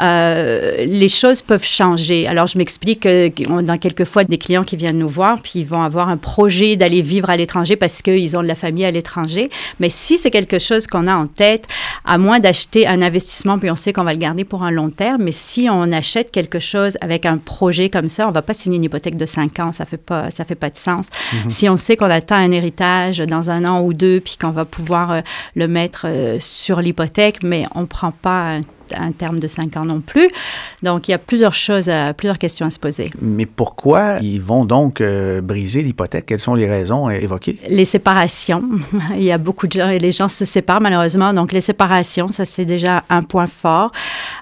euh, 0.00 0.76
les 0.84 1.08
choses 1.08 1.42
peuvent 1.42 1.64
changer? 1.64 2.28
Alors 2.28 2.46
je 2.46 2.56
m'explique. 2.56 3.08
On 3.50 3.66
a 3.66 3.78
quelquefois 3.78 4.22
des 4.22 4.38
clients 4.38 4.62
qui 4.62 4.76
viennent 4.76 5.00
nous 5.00 5.08
voir, 5.08 5.42
puis 5.42 5.54
ils 5.56 5.66
vont 5.66 5.82
avoir 5.82 6.08
un 6.08 6.16
projet 6.16 6.76
d'aller 6.76 7.02
vivre 7.02 7.30
à 7.30 7.36
l'étranger 7.36 7.74
parce 7.74 8.00
qu'ils 8.00 8.36
ont 8.36 8.42
de 8.42 8.46
la 8.46 8.54
famille 8.54 8.84
à 8.84 8.92
l'étranger. 8.92 9.50
Mais 9.80 9.90
si 9.90 10.16
c'est 10.16 10.30
quelque 10.30 10.60
chose 10.60 10.86
qu'on 10.86 11.08
a 11.08 11.16
en 11.16 11.26
tête, 11.26 11.66
à 12.04 12.16
moins 12.16 12.38
d'acheter 12.38 12.86
un 12.86 13.02
investissement, 13.02 13.58
puis 13.58 13.72
on 13.72 13.76
sait 13.76 13.92
qu'on 13.92 14.04
va 14.04 14.12
le 14.12 14.20
garder 14.20 14.44
pour 14.44 14.62
un 14.62 14.70
long 14.70 14.90
terme, 14.90 15.24
mais 15.24 15.32
si 15.32 15.66
on 15.68 15.90
achète 15.90 16.30
quelque 16.30 16.60
chose 16.60 16.96
avec 17.00 17.26
un 17.26 17.38
projet 17.38 17.90
comme 17.90 18.08
ça, 18.08 18.28
on 18.28 18.30
va 18.30 18.42
pas 18.42 18.54
signer 18.54 18.76
une 18.76 18.84
hypothèque 18.84 19.16
de 19.16 19.26
5 19.26 19.58
ans, 19.58 19.72
ça 19.72 19.84
fait 19.84 19.96
pas 19.96 20.30
ça 20.30 20.44
fait 20.44 20.54
pas 20.54 20.70
de 20.70 20.78
sens. 20.78 20.93
Mm-hmm. 21.00 21.50
Si 21.50 21.68
on 21.68 21.76
sait 21.76 21.96
qu'on 21.96 22.10
attend 22.10 22.36
un 22.36 22.50
héritage 22.50 23.18
dans 23.18 23.50
un 23.50 23.64
an 23.64 23.82
ou 23.82 23.92
deux, 23.92 24.20
puis 24.20 24.36
qu'on 24.40 24.50
va 24.50 24.64
pouvoir 24.64 25.10
euh, 25.10 25.20
le 25.54 25.68
mettre 25.68 26.06
euh, 26.06 26.38
sur 26.40 26.80
l'hypothèque, 26.80 27.42
mais 27.42 27.64
on 27.74 27.82
ne 27.82 27.86
prend 27.86 28.10
pas 28.10 28.56
un 28.56 28.60
terme 29.12 29.40
de 29.40 29.46
cinq 29.46 29.76
ans 29.76 29.84
non 29.84 30.00
plus. 30.00 30.28
Donc, 30.82 31.08
il 31.08 31.12
y 31.12 31.14
a 31.14 31.18
plusieurs 31.18 31.54
choses, 31.54 31.90
plusieurs 32.16 32.38
questions 32.38 32.66
à 32.66 32.70
se 32.70 32.78
poser. 32.78 33.10
Mais 33.20 33.46
pourquoi 33.46 34.18
ils 34.20 34.40
vont 34.40 34.64
donc 34.64 35.00
euh, 35.00 35.40
briser 35.40 35.82
l'hypothèque? 35.82 36.26
Quelles 36.26 36.40
sont 36.40 36.54
les 36.54 36.68
raisons 36.68 37.10
évoquées? 37.10 37.58
Les 37.68 37.84
séparations. 37.84 38.62
il 39.16 39.22
y 39.22 39.32
a 39.32 39.38
beaucoup 39.38 39.66
de 39.66 39.72
gens, 39.72 39.88
et 39.88 39.98
les 39.98 40.12
gens 40.12 40.28
se 40.28 40.44
séparent 40.44 40.80
malheureusement. 40.80 41.32
Donc, 41.32 41.52
les 41.52 41.60
séparations, 41.60 42.28
ça 42.30 42.44
c'est 42.44 42.64
déjà 42.64 43.02
un 43.10 43.22
point 43.22 43.46
fort. 43.46 43.92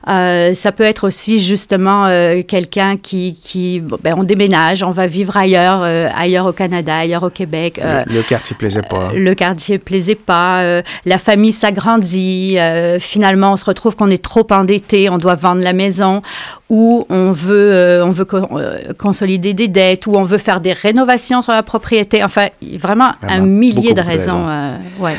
Euh, 0.09 0.55
ça 0.55 0.73
peut 0.73 0.85
être 0.85 1.07
aussi 1.07 1.39
justement 1.39 2.07
euh, 2.07 2.43
quelqu'un 2.43 2.97
qui, 2.97 3.35
qui 3.35 3.81
ben, 3.81 4.15
on 4.17 4.25
déménage, 4.25 4.83
on 4.83 4.91
va 4.91 5.07
vivre 5.07 5.37
ailleurs, 5.37 5.83
ailleurs 5.83 6.47
au 6.47 6.53
Canada, 6.53 6.97
ailleurs 6.97 7.23
au 7.23 7.31
Québec. 7.31 7.81
le, 7.83 8.13
le, 8.13 8.23
quartier 8.23 8.57
plaisait 8.57 8.83
pas. 8.83 9.13
Le 9.15 9.35
quartier 9.35 9.79
plaisait 9.79 10.15
pas. 10.15 10.83
la 11.05 11.19
famille 11.19 11.53
s'agrandit. 11.53 12.57
finalement, 12.99 13.53
on 13.53 13.57
se 13.57 13.65
retrouve 13.65 13.97
qu'on 13.97 14.11
est 14.11 14.23
trop 14.23 14.42
trop 14.45 14.55
endetté, 14.55 15.09
on 15.09 15.19
doit 15.19 15.35
vendre 15.35 15.63
la 15.63 15.73
maison, 15.73 16.23
ou 16.69 17.07
on 17.11 17.33
veut, 17.33 17.75
euh, 17.75 18.05
on 18.05 18.11
veut 18.11 18.27
euh, 18.33 18.93
consolider 18.99 19.55
des 19.55 19.69
dettes, 19.69 20.07
ou 20.07 20.15
on 20.15 20.23
veut 20.23 20.39
faire 20.39 20.61
des 20.61 20.73
rénovations 20.73 21.43
sur 21.43 21.53
la 21.53 21.63
propriété. 21.63 22.25
Enfin, 22.25 22.49
vraiment, 22.79 23.13
un 23.23 23.41
millier 23.41 23.95
de 23.95 24.01
raisons. 24.01 24.49
Euh, 24.49 24.79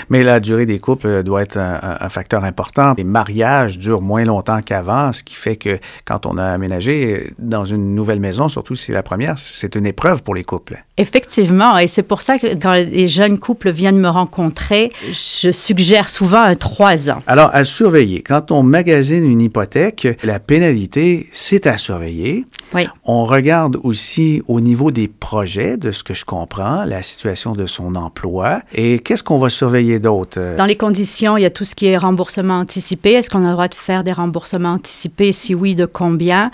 Mais 0.10 0.24
la 0.24 0.40
durée 0.40 0.66
des 0.66 0.80
couples 0.80 1.24
doit 1.24 1.44
être 1.44 1.58
un, 1.58 2.10
facteur 2.10 2.44
important. 2.44 2.94
Les 2.98 3.04
mariages 3.04 3.78
durent 3.78 4.02
moins 4.02 4.24
longtemps 4.24 4.62
qu'avant, 4.62 5.12
ce 5.14 5.24
qui 5.24 5.36
fait 5.36 5.56
que 5.56 5.80
quand 6.06 6.26
on 6.26 6.38
a 6.38 6.46
aménagé 6.46 7.32
dans 7.40 7.66
une 7.66 7.96
nouvelle 7.96 8.20
maison, 8.20 8.48
surtout 8.48 8.76
si 8.76 8.86
c'est 8.86 8.94
la 8.94 9.04
première, 9.04 9.38
c'est 9.38 9.76
une 9.76 9.86
épreuve 9.86 10.22
pour 10.24 10.36
les 10.36 10.44
couples. 10.44 10.84
Effectivement, 10.98 11.78
et 11.78 11.88
c'est 11.88 12.04
pour 12.04 12.22
ça 12.22 12.38
que 12.38 12.54
quand 12.56 12.74
les 12.74 13.08
jeunes 13.08 13.40
couples 13.40 13.72
viennent 13.72 14.00
me 14.00 14.10
rencontrer, 14.10 14.92
je 15.12 15.52
suggère 15.52 16.08
souvent 16.08 16.42
un 16.42 16.56
trois 16.56 17.10
ans. 17.10 17.22
Alors, 17.26 17.50
à 17.54 17.64
surveiller, 17.64 18.22
quand 18.22 18.52
on 18.52 18.64
magasine 18.64 19.03
une 19.12 19.42
hypothèque, 19.42 20.08
la 20.24 20.40
pénalité, 20.40 21.30
c'est 21.32 21.68
à 21.68 21.78
surveiller. 21.78 22.46
Oui. 22.74 22.88
On 23.04 23.26
regarde 23.26 23.78
aussi 23.84 24.42
au 24.48 24.62
niveau 24.62 24.92
des 24.92 25.08
projets, 25.08 25.78
de 25.78 25.92
ce 25.92 26.04
que 26.04 26.14
je 26.14 26.24
comprends, 26.24 26.86
la 26.86 27.04
situation 27.04 27.54
de 27.54 27.66
son 27.66 27.96
emploi. 27.96 28.60
Et 28.74 29.00
qu'est-ce 29.00 29.24
qu'on 29.24 29.38
va 29.38 29.50
surveiller 29.50 30.00
d'autre? 30.00 30.56
Dans 30.58 30.66
les 30.66 30.78
conditions, 30.78 31.38
il 31.38 31.42
y 31.42 31.46
a 31.46 31.50
tout 31.50 31.66
ce 31.66 31.76
qui 31.76 31.88
est 31.88 31.98
remboursement 31.98 32.60
anticipé. 32.60 33.12
Est-ce 33.12 33.30
qu'on 33.30 33.44
a 33.44 33.48
le 33.48 33.52
droit 33.52 33.68
de 33.68 33.76
faire 33.76 34.04
des 34.04 34.14
remboursements 34.14 34.74
anticipés? 34.74 35.32
Si 35.34 35.54
oui, 35.54 35.76
de 35.76 35.86
combien? 35.86 36.50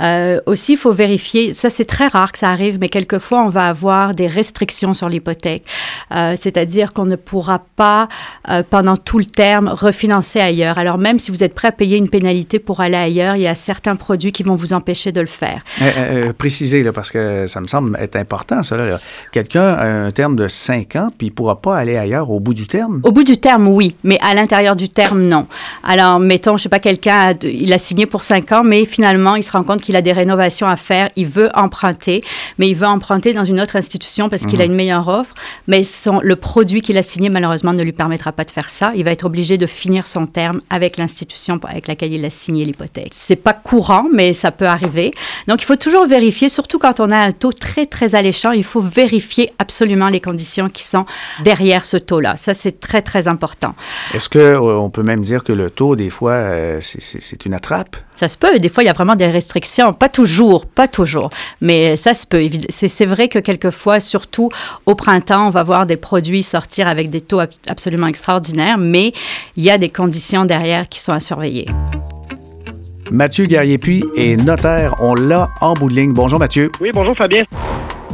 Euh, 0.00 0.40
aussi, 0.46 0.72
il 0.72 0.78
faut 0.78 0.92
vérifier, 0.92 1.54
ça 1.54 1.70
c'est 1.70 1.84
très 1.84 2.08
rare 2.08 2.32
que 2.32 2.38
ça 2.38 2.50
arrive, 2.50 2.78
mais 2.80 2.88
quelquefois, 2.88 3.42
on 3.42 3.48
va 3.48 3.68
avoir 3.68 4.14
des 4.14 4.26
restrictions 4.26 4.92
sur 4.92 5.08
l'hypothèque. 5.08 5.64
Euh, 6.12 6.34
c'est-à-dire 6.38 6.92
qu'on 6.92 7.06
ne 7.06 7.16
pourra 7.16 7.62
pas, 7.76 8.08
euh, 8.50 8.62
pendant 8.68 8.96
tout 8.96 9.18
le 9.18 9.24
terme, 9.24 9.68
refinancer 9.68 10.40
ailleurs. 10.40 10.78
Alors 10.78 10.98
même 10.98 11.18
si 11.18 11.30
vous 11.30 11.42
êtes 11.42 11.54
prêt 11.54 11.68
à 11.68 11.72
payer 11.72 11.86
payer 11.86 11.98
une 11.98 12.08
pénalité 12.08 12.58
pour 12.58 12.80
aller 12.80 12.96
ailleurs. 12.96 13.36
Il 13.36 13.42
y 13.42 13.46
a 13.46 13.54
certains 13.54 13.94
produits 13.94 14.32
qui 14.32 14.42
vont 14.42 14.56
vous 14.56 14.72
empêcher 14.72 15.12
de 15.12 15.20
le 15.20 15.28
faire. 15.28 15.55
Euh, 15.80 15.90
euh, 15.96 16.32
précisez, 16.32 16.82
là, 16.82 16.92
parce 16.92 17.10
que 17.10 17.46
ça 17.46 17.60
me 17.60 17.66
semble 17.66 17.96
être 18.00 18.16
important, 18.16 18.62
ça. 18.62 18.76
Quelqu'un 19.32 19.68
a 19.68 19.86
un 19.86 20.10
terme 20.10 20.36
de 20.36 20.48
5 20.48 20.96
ans, 20.96 21.08
puis 21.16 21.28
il 21.28 21.30
ne 21.30 21.34
pourra 21.34 21.60
pas 21.60 21.76
aller 21.76 21.96
ailleurs 21.96 22.30
au 22.30 22.40
bout 22.40 22.54
du 22.54 22.66
terme? 22.66 23.00
Au 23.04 23.12
bout 23.12 23.24
du 23.24 23.38
terme, 23.38 23.68
oui, 23.68 23.94
mais 24.04 24.18
à 24.22 24.34
l'intérieur 24.34 24.76
du 24.76 24.88
terme, 24.88 25.22
non. 25.22 25.46
Alors, 25.82 26.18
mettons, 26.18 26.52
je 26.52 26.54
ne 26.54 26.62
sais 26.62 26.68
pas, 26.68 26.78
quelqu'un, 26.78 27.34
il 27.42 27.72
a 27.72 27.78
signé 27.78 28.06
pour 28.06 28.22
5 28.22 28.52
ans, 28.52 28.62
mais 28.64 28.84
finalement, 28.84 29.36
il 29.36 29.42
se 29.42 29.52
rend 29.52 29.62
compte 29.62 29.80
qu'il 29.80 29.96
a 29.96 30.02
des 30.02 30.12
rénovations 30.12 30.66
à 30.66 30.76
faire, 30.76 31.10
il 31.16 31.26
veut 31.26 31.50
emprunter, 31.54 32.22
mais 32.58 32.68
il 32.68 32.74
veut 32.74 32.86
emprunter 32.86 33.32
dans 33.32 33.44
une 33.44 33.60
autre 33.60 33.76
institution 33.76 34.28
parce 34.28 34.46
qu'il 34.46 34.60
a 34.60 34.64
mhm. 34.64 34.70
une 34.70 34.76
meilleure 34.76 35.08
offre, 35.08 35.34
mais 35.66 35.84
son, 35.84 36.20
le 36.22 36.36
produit 36.36 36.82
qu'il 36.82 36.98
a 36.98 37.02
signé, 37.02 37.28
malheureusement, 37.28 37.72
ne 37.72 37.82
lui 37.82 37.92
permettra 37.92 38.32
pas 38.32 38.44
de 38.44 38.50
faire 38.50 38.70
ça. 38.70 38.92
Il 38.94 39.04
va 39.04 39.10
être 39.10 39.24
obligé 39.24 39.58
de 39.58 39.66
finir 39.66 40.06
son 40.06 40.26
terme 40.26 40.60
avec 40.70 40.96
l'institution 40.96 41.46
avec 41.68 41.88
laquelle 41.88 42.12
il 42.12 42.24
a 42.24 42.30
signé 42.30 42.64
l'hypothèque. 42.64 43.10
C'est 43.12 43.36
pas 43.36 43.52
courant, 43.52 44.06
mais 44.12 44.32
ça 44.32 44.50
peut 44.50 44.66
arriver. 44.66 45.12
Donc, 45.46 45.62
il 45.62 45.64
faut 45.64 45.76
toujours 45.76 46.06
vérifier, 46.06 46.48
surtout 46.48 46.78
quand 46.78 47.00
on 47.00 47.10
a 47.10 47.16
un 47.16 47.32
taux 47.32 47.52
très, 47.52 47.86
très 47.86 48.14
alléchant, 48.14 48.52
il 48.52 48.64
faut 48.64 48.80
vérifier 48.80 49.48
absolument 49.58 50.08
les 50.08 50.20
conditions 50.20 50.68
qui 50.68 50.84
sont 50.84 51.06
derrière 51.42 51.84
ce 51.84 51.96
taux-là. 51.96 52.36
Ça, 52.36 52.54
c'est 52.54 52.80
très, 52.80 53.02
très 53.02 53.28
important. 53.28 53.74
Est-ce 54.14 54.28
qu'on 54.28 54.86
euh, 54.86 54.88
peut 54.88 55.02
même 55.02 55.22
dire 55.22 55.44
que 55.44 55.52
le 55.52 55.70
taux, 55.70 55.96
des 55.96 56.10
fois, 56.10 56.32
euh, 56.32 56.78
c'est 56.80 57.46
une 57.46 57.54
attrape? 57.54 57.96
Ça 58.14 58.28
se 58.28 58.38
peut. 58.38 58.58
Des 58.58 58.68
fois, 58.68 58.82
il 58.82 58.86
y 58.86 58.90
a 58.90 58.94
vraiment 58.94 59.14
des 59.14 59.26
restrictions. 59.26 59.92
Pas 59.92 60.08
toujours, 60.08 60.66
pas 60.66 60.88
toujours, 60.88 61.28
mais 61.60 61.96
ça 61.96 62.14
se 62.14 62.26
peut. 62.26 62.48
C'est 62.70 63.06
vrai 63.06 63.28
que 63.28 63.38
quelquefois, 63.38 64.00
surtout 64.00 64.48
au 64.86 64.94
printemps, 64.94 65.48
on 65.48 65.50
va 65.50 65.62
voir 65.62 65.86
des 65.86 65.96
produits 65.96 66.42
sortir 66.42 66.88
avec 66.88 67.10
des 67.10 67.20
taux 67.20 67.40
absolument 67.68 68.06
extraordinaires, 68.06 68.78
mais 68.78 69.12
il 69.56 69.64
y 69.64 69.70
a 69.70 69.78
des 69.78 69.90
conditions 69.90 70.44
derrière 70.44 70.88
qui 70.88 71.00
sont 71.00 71.12
à 71.12 71.20
surveiller. 71.20 71.66
Mathieu 73.10 73.46
Guerrier-Puy 73.46 74.04
est 74.16 74.36
notaire. 74.36 74.96
On 75.00 75.14
l'a 75.14 75.50
en 75.60 75.74
bout 75.74 75.88
de 75.88 75.94
ligne. 75.94 76.12
Bonjour 76.12 76.38
Mathieu. 76.38 76.70
Oui, 76.80 76.90
bonjour 76.92 77.14
Fabien. 77.14 77.44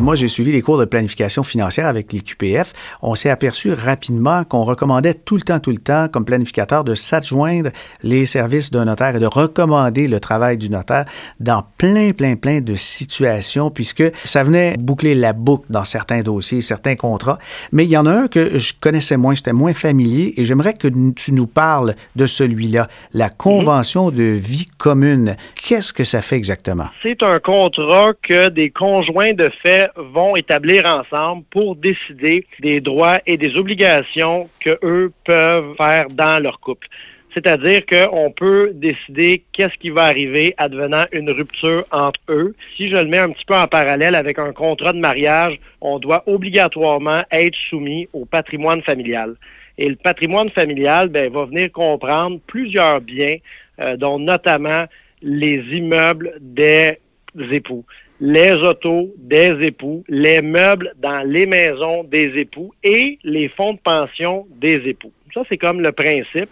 Moi, 0.01 0.15
j'ai 0.15 0.27
suivi 0.27 0.51
les 0.53 0.63
cours 0.63 0.79
de 0.79 0.85
planification 0.85 1.43
financière 1.43 1.87
avec 1.87 2.13
les 2.13 2.21
QPF. 2.21 2.73
On 3.03 3.15
s'est 3.15 3.29
aperçu 3.31 3.73
rapidement 3.73 4.43
qu'on 4.43 4.63
recommandait 4.63 5.15
tout 5.15 5.37
le 5.37 5.43
temps, 5.43 5.61
tout 5.61 5.71
le 5.71 5.79
temps, 5.79 6.09
comme 6.09 6.25
planificateur, 6.25 6.83
de 6.83 6.95
s'adjoindre 6.95 7.71
les 8.03 8.27
services 8.27 8.71
d'un 8.71 8.87
notaire 8.87 9.15
et 9.15 9.21
de 9.21 9.27
recommander 9.27 10.09
le 10.09 10.19
travail 10.19 10.57
du 10.57 10.71
notaire 10.71 11.05
dans 11.41 11.65
plein, 11.79 12.13
plein, 12.13 12.37
plein 12.37 12.61
de 12.61 12.75
situations, 12.75 13.71
puisque 13.71 14.03
ça 14.25 14.43
venait 14.43 14.77
boucler 14.79 15.15
la 15.15 15.35
boucle 15.35 15.67
dans 15.69 15.85
certains 15.85 16.23
dossiers, 16.23 16.63
certains 16.63 16.97
contrats. 16.97 17.39
Mais 17.71 17.85
il 17.85 17.91
y 17.91 17.97
en 17.97 18.07
a 18.07 18.13
un 18.13 18.29
que 18.29 18.59
je 18.59 18.73
connaissais 18.81 19.19
moins, 19.19 19.35
j'étais 19.35 19.53
moins 19.53 19.75
familier, 19.75 20.35
et 20.37 20.45
j'aimerais 20.47 20.75
que 20.75 20.89
tu 21.15 21.33
nous 21.33 21.47
parles 21.47 21.95
de 22.17 22.27
celui-là, 22.27 22.89
la 23.13 23.29
Convention 23.29 24.11
de 24.11 24.23
vie 24.23 24.67
commune. 24.79 25.37
Qu'est-ce 25.55 25.93
que 25.93 26.05
ça 26.05 26.23
fait 26.23 26.37
exactement? 26.37 26.87
C'est 27.03 27.23
un 27.23 27.39
contrat 27.39 28.13
que 28.23 28.49
des 28.49 28.71
conjoints 28.71 29.35
de 29.35 29.51
fait 29.63 29.82
vont 29.97 30.37
établir 30.37 30.87
ensemble 30.87 31.45
pour 31.51 31.77
décider 31.77 32.47
des 32.61 32.81
droits 32.81 33.21
et 33.27 33.37
des 33.37 33.57
obligations 33.57 34.49
que 34.61 34.79
eux 34.83 35.13
peuvent 35.25 35.75
faire 35.77 36.09
dans 36.09 36.43
leur 36.43 36.61
couple. 36.61 36.89
C'est-à-dire 37.35 37.83
qu'on 37.87 38.31
peut 38.31 38.73
décider 38.75 39.45
qu'est-ce 39.53 39.77
qui 39.79 39.91
va 39.91 40.05
arriver 40.05 40.55
advenant 40.59 41.05
une 41.13 41.31
rupture 41.31 41.85
entre 41.91 42.21
eux. 42.29 42.55
Si 42.77 42.91
je 42.91 42.97
le 42.97 43.07
mets 43.07 43.19
un 43.19 43.31
petit 43.31 43.47
peu 43.47 43.55
en 43.55 43.67
parallèle 43.67 44.15
avec 44.15 44.39
un 44.39 44.53
contrat 44.53 44.93
de 44.93 44.99
mariage, 44.99 45.59
on 45.81 45.99
doit 45.99 46.23
obligatoirement 46.27 47.23
être 47.31 47.57
soumis 47.57 48.07
au 48.13 48.27
patrimoine 48.27 48.83
familial. 48.83 49.37
Et 49.79 49.89
le 49.89 49.97
patrimoine 49.97 50.51
familial 50.51 51.09
ben, 51.09 51.33
va 51.33 51.47
venir 51.47 51.73
comprendre 51.73 52.39
plusieurs 52.47 53.01
biens, 53.01 53.37
euh, 53.81 53.97
dont 53.97 54.19
notamment 54.19 54.85
les 55.23 55.57
immeubles 55.73 56.35
des 56.41 56.99
époux 57.35 57.85
les 58.25 58.53
autos 58.53 59.13
des 59.19 59.57
époux, 59.67 60.05
les 60.07 60.43
meubles 60.43 60.95
dans 60.97 61.29
les 61.29 61.45
maisons 61.45 62.05
des 62.05 62.27
époux 62.37 62.73
et 62.85 63.19
les 63.25 63.49
fonds 63.49 63.73
de 63.73 63.81
pension 63.81 64.47
des 64.49 64.77
époux. 64.87 65.11
Ça, 65.35 65.43
c'est 65.49 65.57
comme 65.59 65.81
le 65.81 65.91
principe. 65.91 66.49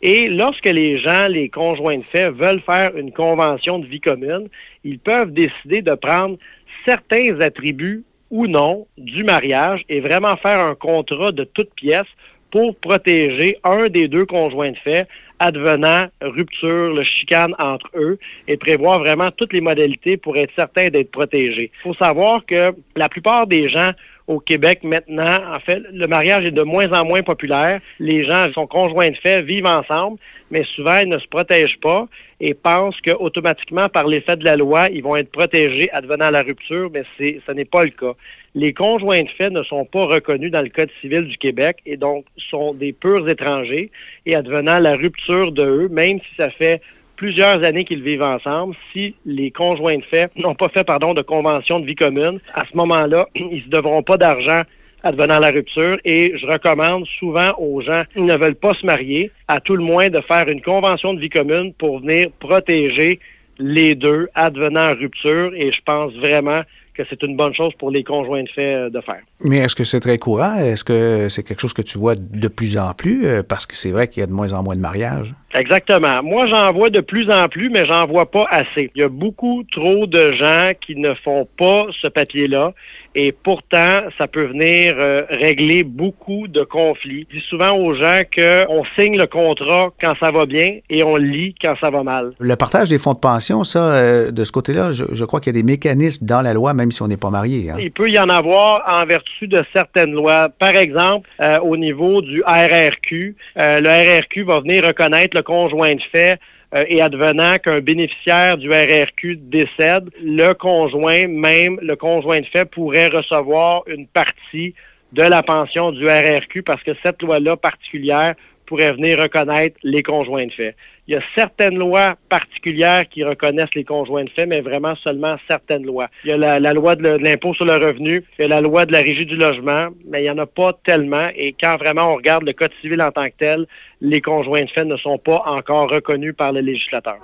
Et 0.00 0.28
lorsque 0.28 0.66
les 0.66 0.96
gens, 0.96 1.28
les 1.28 1.48
conjoints 1.48 1.98
de 1.98 2.02
fait, 2.02 2.28
veulent 2.28 2.60
faire 2.60 2.96
une 2.96 3.12
convention 3.12 3.78
de 3.78 3.86
vie 3.86 4.00
commune, 4.00 4.48
ils 4.82 4.98
peuvent 4.98 5.32
décider 5.32 5.80
de 5.80 5.94
prendre 5.94 6.38
certains 6.84 7.40
attributs 7.40 8.02
ou 8.32 8.48
non 8.48 8.88
du 8.98 9.22
mariage 9.22 9.84
et 9.88 10.00
vraiment 10.00 10.36
faire 10.36 10.58
un 10.58 10.74
contrat 10.74 11.30
de 11.30 11.44
toute 11.44 11.72
pièce 11.74 12.02
pour 12.50 12.74
protéger 12.74 13.58
un 13.62 13.88
des 13.88 14.08
deux 14.08 14.26
conjoints 14.26 14.72
de 14.72 14.78
fait 14.78 15.06
advenant 15.42 16.06
rupture, 16.22 16.94
le 16.94 17.02
chicane 17.02 17.52
entre 17.58 17.90
eux 17.96 18.18
et 18.46 18.56
prévoir 18.56 19.00
vraiment 19.00 19.30
toutes 19.36 19.52
les 19.52 19.60
modalités 19.60 20.16
pour 20.16 20.36
être 20.36 20.52
certain 20.54 20.88
d'être 20.88 21.10
protégés. 21.10 21.72
Il 21.80 21.82
faut 21.82 21.94
savoir 21.94 22.46
que 22.46 22.72
la 22.94 23.08
plupart 23.08 23.48
des 23.48 23.68
gens 23.68 23.90
au 24.28 24.38
Québec 24.38 24.84
maintenant, 24.84 25.38
en 25.52 25.58
fait, 25.58 25.82
le 25.92 26.06
mariage 26.06 26.44
est 26.44 26.52
de 26.52 26.62
moins 26.62 26.88
en 26.92 27.04
moins 27.04 27.22
populaire. 27.22 27.80
Les 27.98 28.24
gens 28.24 28.46
sont 28.54 28.68
conjoints 28.68 29.10
de 29.10 29.16
fait, 29.16 29.42
vivent 29.42 29.66
ensemble, 29.66 30.18
mais 30.52 30.62
souvent 30.76 30.98
ils 30.98 31.08
ne 31.08 31.18
se 31.18 31.26
protègent 31.26 31.80
pas 31.80 32.06
et 32.40 32.54
pensent 32.54 33.00
qu'automatiquement, 33.04 33.88
par 33.88 34.06
l'effet 34.06 34.36
de 34.36 34.44
la 34.44 34.56
loi, 34.56 34.88
ils 34.90 35.02
vont 35.02 35.16
être 35.16 35.32
protégés 35.32 35.90
advenant 35.92 36.30
la 36.30 36.42
rupture, 36.42 36.88
mais 36.94 37.02
ce 37.18 37.52
n'est 37.52 37.64
pas 37.64 37.82
le 37.82 37.90
cas 37.90 38.14
les 38.54 38.72
conjoints 38.74 39.22
de 39.22 39.28
fait 39.28 39.50
ne 39.50 39.62
sont 39.62 39.84
pas 39.84 40.04
reconnus 40.04 40.50
dans 40.50 40.62
le 40.62 40.68
Code 40.68 40.90
civil 41.00 41.22
du 41.22 41.38
Québec 41.38 41.78
et 41.86 41.96
donc 41.96 42.26
sont 42.50 42.74
des 42.74 42.92
purs 42.92 43.28
étrangers 43.28 43.90
et 44.26 44.34
advenant 44.34 44.78
la 44.78 44.94
rupture 44.94 45.52
de 45.52 45.62
eux, 45.62 45.88
même 45.88 46.18
si 46.18 46.36
ça 46.36 46.50
fait 46.50 46.82
plusieurs 47.16 47.64
années 47.64 47.84
qu'ils 47.84 48.02
vivent 48.02 48.22
ensemble, 48.22 48.74
si 48.92 49.14
les 49.24 49.50
conjoints 49.50 49.96
de 49.96 50.04
fait 50.04 50.30
n'ont 50.36 50.54
pas 50.54 50.68
fait 50.68 50.84
pardon, 50.84 51.14
de 51.14 51.22
convention 51.22 51.80
de 51.80 51.86
vie 51.86 51.94
commune, 51.94 52.40
à 52.52 52.64
ce 52.70 52.76
moment-là, 52.76 53.28
ils 53.34 53.64
ne 53.64 53.70
devront 53.70 54.02
pas 54.02 54.16
d'argent 54.16 54.62
advenant 55.04 55.40
la 55.40 55.50
rupture 55.50 55.96
et 56.04 56.32
je 56.36 56.46
recommande 56.46 57.06
souvent 57.18 57.52
aux 57.58 57.80
gens 57.80 58.02
qui 58.14 58.22
ne 58.22 58.36
veulent 58.36 58.54
pas 58.54 58.74
se 58.74 58.86
marier, 58.86 59.30
à 59.48 59.60
tout 59.60 59.76
le 59.76 59.82
moins 59.82 60.10
de 60.10 60.20
faire 60.28 60.48
une 60.48 60.62
convention 60.62 61.14
de 61.14 61.20
vie 61.20 61.28
commune 61.28 61.72
pour 61.74 62.00
venir 62.00 62.28
protéger 62.38 63.18
les 63.58 63.94
deux 63.94 64.28
advenant 64.34 64.92
rupture 64.94 65.52
et 65.54 65.72
je 65.72 65.80
pense 65.84 66.12
vraiment 66.14 66.60
que 66.94 67.02
c'est 67.08 67.22
une 67.22 67.36
bonne 67.36 67.54
chose 67.54 67.72
pour 67.78 67.90
les 67.90 68.04
conjoints 68.04 68.42
de 68.42 68.48
fait 68.48 68.74
euh, 68.74 68.90
de 68.90 69.00
faire. 69.00 69.20
Mais 69.40 69.58
est-ce 69.58 69.74
que 69.74 69.84
c'est 69.84 70.00
très 70.00 70.18
courant? 70.18 70.56
Est-ce 70.56 70.84
que 70.84 71.28
c'est 71.28 71.42
quelque 71.42 71.60
chose 71.60 71.72
que 71.72 71.82
tu 71.82 71.98
vois 71.98 72.14
de 72.16 72.48
plus 72.48 72.76
en 72.78 72.92
plus? 72.94 73.26
Euh, 73.26 73.42
parce 73.42 73.66
que 73.66 73.74
c'est 73.74 73.90
vrai 73.90 74.08
qu'il 74.08 74.20
y 74.20 74.24
a 74.24 74.26
de 74.26 74.32
moins 74.32 74.52
en 74.52 74.62
moins 74.62 74.76
de 74.76 74.80
mariages? 74.80 75.34
Exactement. 75.54 76.22
Moi, 76.22 76.46
j'en 76.46 76.72
vois 76.72 76.90
de 76.90 77.00
plus 77.00 77.30
en 77.30 77.48
plus, 77.48 77.70
mais 77.70 77.84
j'en 77.84 78.06
vois 78.06 78.30
pas 78.30 78.46
assez. 78.50 78.90
Il 78.94 79.00
y 79.00 79.04
a 79.04 79.08
beaucoup 79.08 79.64
trop 79.70 80.06
de 80.06 80.32
gens 80.32 80.72
qui 80.80 80.96
ne 80.96 81.14
font 81.14 81.46
pas 81.58 81.86
ce 82.00 82.08
papier-là. 82.08 82.72
Et 83.14 83.32
pourtant, 83.32 84.00
ça 84.16 84.26
peut 84.26 84.46
venir 84.46 84.94
euh, 84.98 85.22
régler 85.28 85.84
beaucoup 85.84 86.48
de 86.48 86.62
conflits. 86.62 87.26
Je 87.30 87.38
dis 87.38 87.44
souvent 87.48 87.76
aux 87.76 87.94
gens 87.94 88.22
qu'on 88.34 88.82
signe 88.98 89.18
le 89.18 89.26
contrat 89.26 89.90
quand 90.00 90.14
ça 90.18 90.30
va 90.30 90.46
bien 90.46 90.78
et 90.88 91.02
on 91.02 91.16
lit 91.16 91.54
quand 91.60 91.74
ça 91.80 91.90
va 91.90 92.02
mal. 92.02 92.32
Le 92.38 92.56
partage 92.56 92.88
des 92.88 92.98
fonds 92.98 93.12
de 93.12 93.18
pension, 93.18 93.64
ça, 93.64 93.92
euh, 93.92 94.30
de 94.30 94.44
ce 94.44 94.52
côté-là, 94.52 94.92
je, 94.92 95.24
crois 95.24 95.40
qu'il 95.40 95.54
y 95.54 95.58
a 95.58 95.60
des 95.60 95.66
mécanismes 95.66 96.24
dans 96.24 96.40
la 96.40 96.54
loi, 96.54 96.72
même 96.72 96.90
si 96.90 97.02
on 97.02 97.08
n'est 97.08 97.16
pas 97.18 97.30
marié. 97.30 97.70
Hein. 97.70 97.76
Il 97.78 97.90
peut 97.90 98.10
y 98.10 98.18
en 98.18 98.28
avoir 98.28 98.82
en 98.88 99.04
vertu 99.04 99.46
de 99.46 99.62
certaines 99.74 100.12
lois. 100.12 100.48
Par 100.48 100.76
exemple, 100.76 101.28
euh, 101.40 101.58
au 101.60 101.76
niveau 101.76 102.22
du 102.22 102.42
RRQ, 102.46 103.36
le 103.56 104.20
RRQ 104.20 104.44
va 104.44 104.60
venir 104.60 104.86
reconnaître 104.86 105.36
le 105.36 105.42
conjoint 105.42 105.94
de 105.94 106.02
fait 106.10 106.38
euh, 106.74 106.84
et 106.88 107.00
advenant 107.00 107.58
qu'un 107.58 107.80
bénéficiaire 107.80 108.56
du 108.56 108.68
RRQ 108.68 109.36
décède, 109.36 110.10
le 110.22 110.52
conjoint, 110.52 111.26
même 111.28 111.78
le 111.82 111.96
conjoint 111.96 112.40
de 112.40 112.46
fait, 112.46 112.64
pourrait 112.64 113.08
recevoir 113.08 113.82
une 113.86 114.06
partie 114.06 114.74
de 115.12 115.22
la 115.22 115.42
pension 115.42 115.92
du 115.92 116.08
RRQ 116.08 116.62
parce 116.62 116.82
que 116.82 116.92
cette 117.04 117.20
loi-là 117.22 117.56
particulière 117.56 118.34
pourrait 118.72 118.94
venir 118.94 119.18
reconnaître 119.18 119.76
les 119.82 120.02
conjoints 120.02 120.46
de 120.46 120.50
fait. 120.50 120.74
Il 121.06 121.12
y 121.12 121.16
a 121.18 121.20
certaines 121.34 121.76
lois 121.76 122.14
particulières 122.30 123.06
qui 123.06 123.22
reconnaissent 123.22 123.74
les 123.74 123.84
conjoints 123.84 124.24
de 124.24 124.30
fait, 124.30 124.46
mais 124.46 124.62
vraiment 124.62 124.94
seulement 125.04 125.36
certaines 125.46 125.84
lois. 125.84 126.08
Il 126.24 126.30
y 126.30 126.32
a 126.32 126.58
la, 126.58 126.72
loi 126.72 126.96
de 126.96 127.18
l'impôt 127.22 127.52
sur 127.52 127.66
le 127.66 127.74
revenu, 127.74 128.24
il 128.38 128.42
y 128.42 128.44
a 128.46 128.48
la 128.48 128.62
loi 128.62 128.86
de 128.86 128.92
la 128.92 129.00
régie 129.00 129.26
du 129.26 129.36
logement, 129.36 129.88
mais 130.08 130.20
il 130.20 130.22
n'y 130.22 130.30
en 130.30 130.38
a 130.38 130.46
pas 130.46 130.72
tellement. 130.86 131.28
Et 131.36 131.54
quand 131.60 131.76
vraiment 131.76 132.12
on 132.12 132.16
regarde 132.16 132.44
le 132.44 132.54
Code 132.54 132.70
civil 132.80 133.02
en 133.02 133.10
tant 133.10 133.26
que 133.26 133.34
tel, 133.38 133.66
les 134.00 134.22
conjoints 134.22 134.62
de 134.62 134.70
fait 134.70 134.86
ne 134.86 134.96
sont 134.96 135.18
pas 135.18 135.42
encore 135.44 135.90
reconnus 135.90 136.32
par 136.34 136.52
le 136.52 136.60
législateur. 136.60 137.18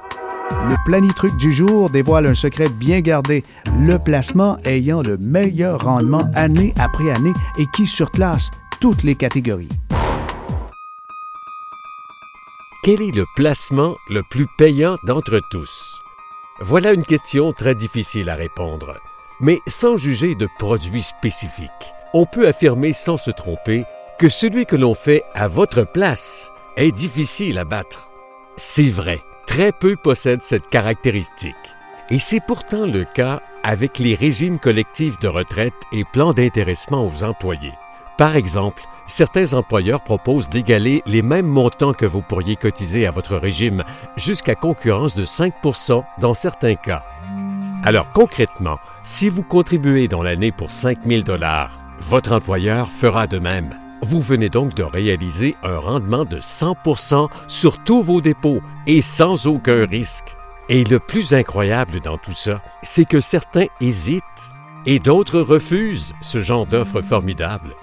Le 0.68 0.76
planitruc 0.84 1.34
du 1.38 1.50
jour 1.50 1.88
dévoile 1.88 2.26
un 2.26 2.34
secret 2.34 2.66
bien 2.78 3.00
gardé, 3.00 3.42
le 3.80 3.96
placement 3.96 4.58
ayant 4.66 5.00
le 5.00 5.16
meilleur 5.16 5.82
rendement 5.82 6.28
année 6.34 6.74
après 6.78 7.10
année 7.10 7.32
et 7.58 7.64
qui 7.74 7.86
surclasse 7.86 8.50
toutes 8.82 9.02
les 9.02 9.14
catégories. 9.14 9.68
Quel 12.84 13.02
est 13.02 13.10
le 13.10 13.26
placement 13.34 13.96
le 14.08 14.22
plus 14.22 14.46
payant 14.46 14.98
d'entre 15.02 15.40
tous? 15.50 16.00
Voilà 16.60 16.92
une 16.92 17.04
question 17.04 17.52
très 17.52 17.74
difficile 17.74 18.30
à 18.30 18.36
répondre. 18.36 18.94
Mais 19.40 19.60
sans 19.66 19.96
juger 19.96 20.36
de 20.36 20.48
produits 20.60 21.02
spécifiques, 21.02 21.92
on 22.14 22.24
peut 22.24 22.46
affirmer 22.46 22.92
sans 22.92 23.16
se 23.16 23.32
tromper 23.32 23.84
que 24.20 24.28
celui 24.28 24.64
que 24.64 24.76
l'on 24.76 24.94
fait 24.94 25.24
à 25.34 25.48
votre 25.48 25.82
place 25.82 26.52
est 26.76 26.92
difficile 26.92 27.58
à 27.58 27.64
battre. 27.64 28.10
C'est 28.56 28.90
vrai, 28.90 29.20
très 29.48 29.72
peu 29.72 29.96
possèdent 29.96 30.42
cette 30.42 30.68
caractéristique. 30.68 31.56
Et 32.10 32.20
c'est 32.20 32.42
pourtant 32.46 32.86
le 32.86 33.04
cas 33.04 33.42
avec 33.64 33.98
les 33.98 34.14
régimes 34.14 34.60
collectifs 34.60 35.18
de 35.18 35.28
retraite 35.28 35.74
et 35.90 36.04
plans 36.04 36.32
d'intéressement 36.32 37.04
aux 37.04 37.24
employés. 37.24 37.74
Par 38.16 38.36
exemple, 38.36 38.84
certains 39.08 39.54
employeurs 39.54 40.00
proposent 40.00 40.48
d'égaler 40.48 41.02
les 41.06 41.22
mêmes 41.22 41.46
montants 41.46 41.94
que 41.94 42.06
vous 42.06 42.22
pourriez 42.22 42.54
cotiser 42.54 43.06
à 43.06 43.10
votre 43.10 43.36
régime, 43.36 43.82
jusqu'à 44.16 44.54
concurrence 44.54 45.16
de 45.16 45.24
5 45.24 45.54
dans 46.20 46.34
certains 46.34 46.76
cas. 46.76 47.02
Alors 47.84 48.12
concrètement, 48.12 48.78
si 49.02 49.28
vous 49.28 49.42
contribuez 49.42 50.06
dans 50.06 50.22
l'année 50.22 50.52
pour 50.52 50.70
5 50.70 50.98
000 51.06 51.22
dollars, 51.22 51.70
votre 52.00 52.32
employeur 52.32 52.90
fera 52.90 53.26
de 53.26 53.38
même. 53.38 53.74
Vous 54.02 54.20
venez 54.20 54.48
donc 54.48 54.74
de 54.74 54.84
réaliser 54.84 55.56
un 55.64 55.78
rendement 55.78 56.24
de 56.24 56.38
100 56.38 56.76
sur 57.48 57.82
tous 57.82 58.02
vos 58.02 58.20
dépôts 58.20 58.62
et 58.86 59.00
sans 59.00 59.46
aucun 59.46 59.86
risque. 59.86 60.36
Et 60.68 60.84
le 60.84 60.98
plus 60.98 61.32
incroyable 61.32 62.00
dans 62.00 62.18
tout 62.18 62.32
ça, 62.32 62.60
c'est 62.82 63.06
que 63.06 63.20
certains 63.20 63.66
hésitent 63.80 64.22
et 64.86 64.98
d'autres 64.98 65.40
refusent 65.40 66.12
ce 66.20 66.40
genre 66.40 66.66
d'offre 66.66 67.00
formidable. 67.00 67.74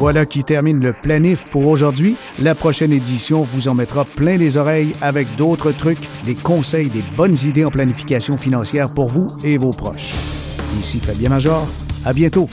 Voilà 0.00 0.24
qui 0.24 0.44
termine 0.44 0.82
le 0.82 0.94
planif 0.94 1.44
pour 1.50 1.66
aujourd'hui. 1.66 2.16
La 2.38 2.54
prochaine 2.54 2.90
édition 2.90 3.42
vous 3.42 3.68
en 3.68 3.74
mettra 3.74 4.06
plein 4.06 4.38
les 4.38 4.56
oreilles 4.56 4.94
avec 5.02 5.36
d'autres 5.36 5.72
trucs, 5.72 6.08
des 6.24 6.34
conseils, 6.34 6.88
des 6.88 7.04
bonnes 7.18 7.36
idées 7.44 7.66
en 7.66 7.70
planification 7.70 8.38
financière 8.38 8.86
pour 8.94 9.08
vous 9.08 9.28
et 9.44 9.58
vos 9.58 9.72
proches. 9.72 10.14
Ici 10.78 11.00
Fabien 11.00 11.28
Major. 11.28 11.68
À 12.06 12.14
bientôt. 12.14 12.48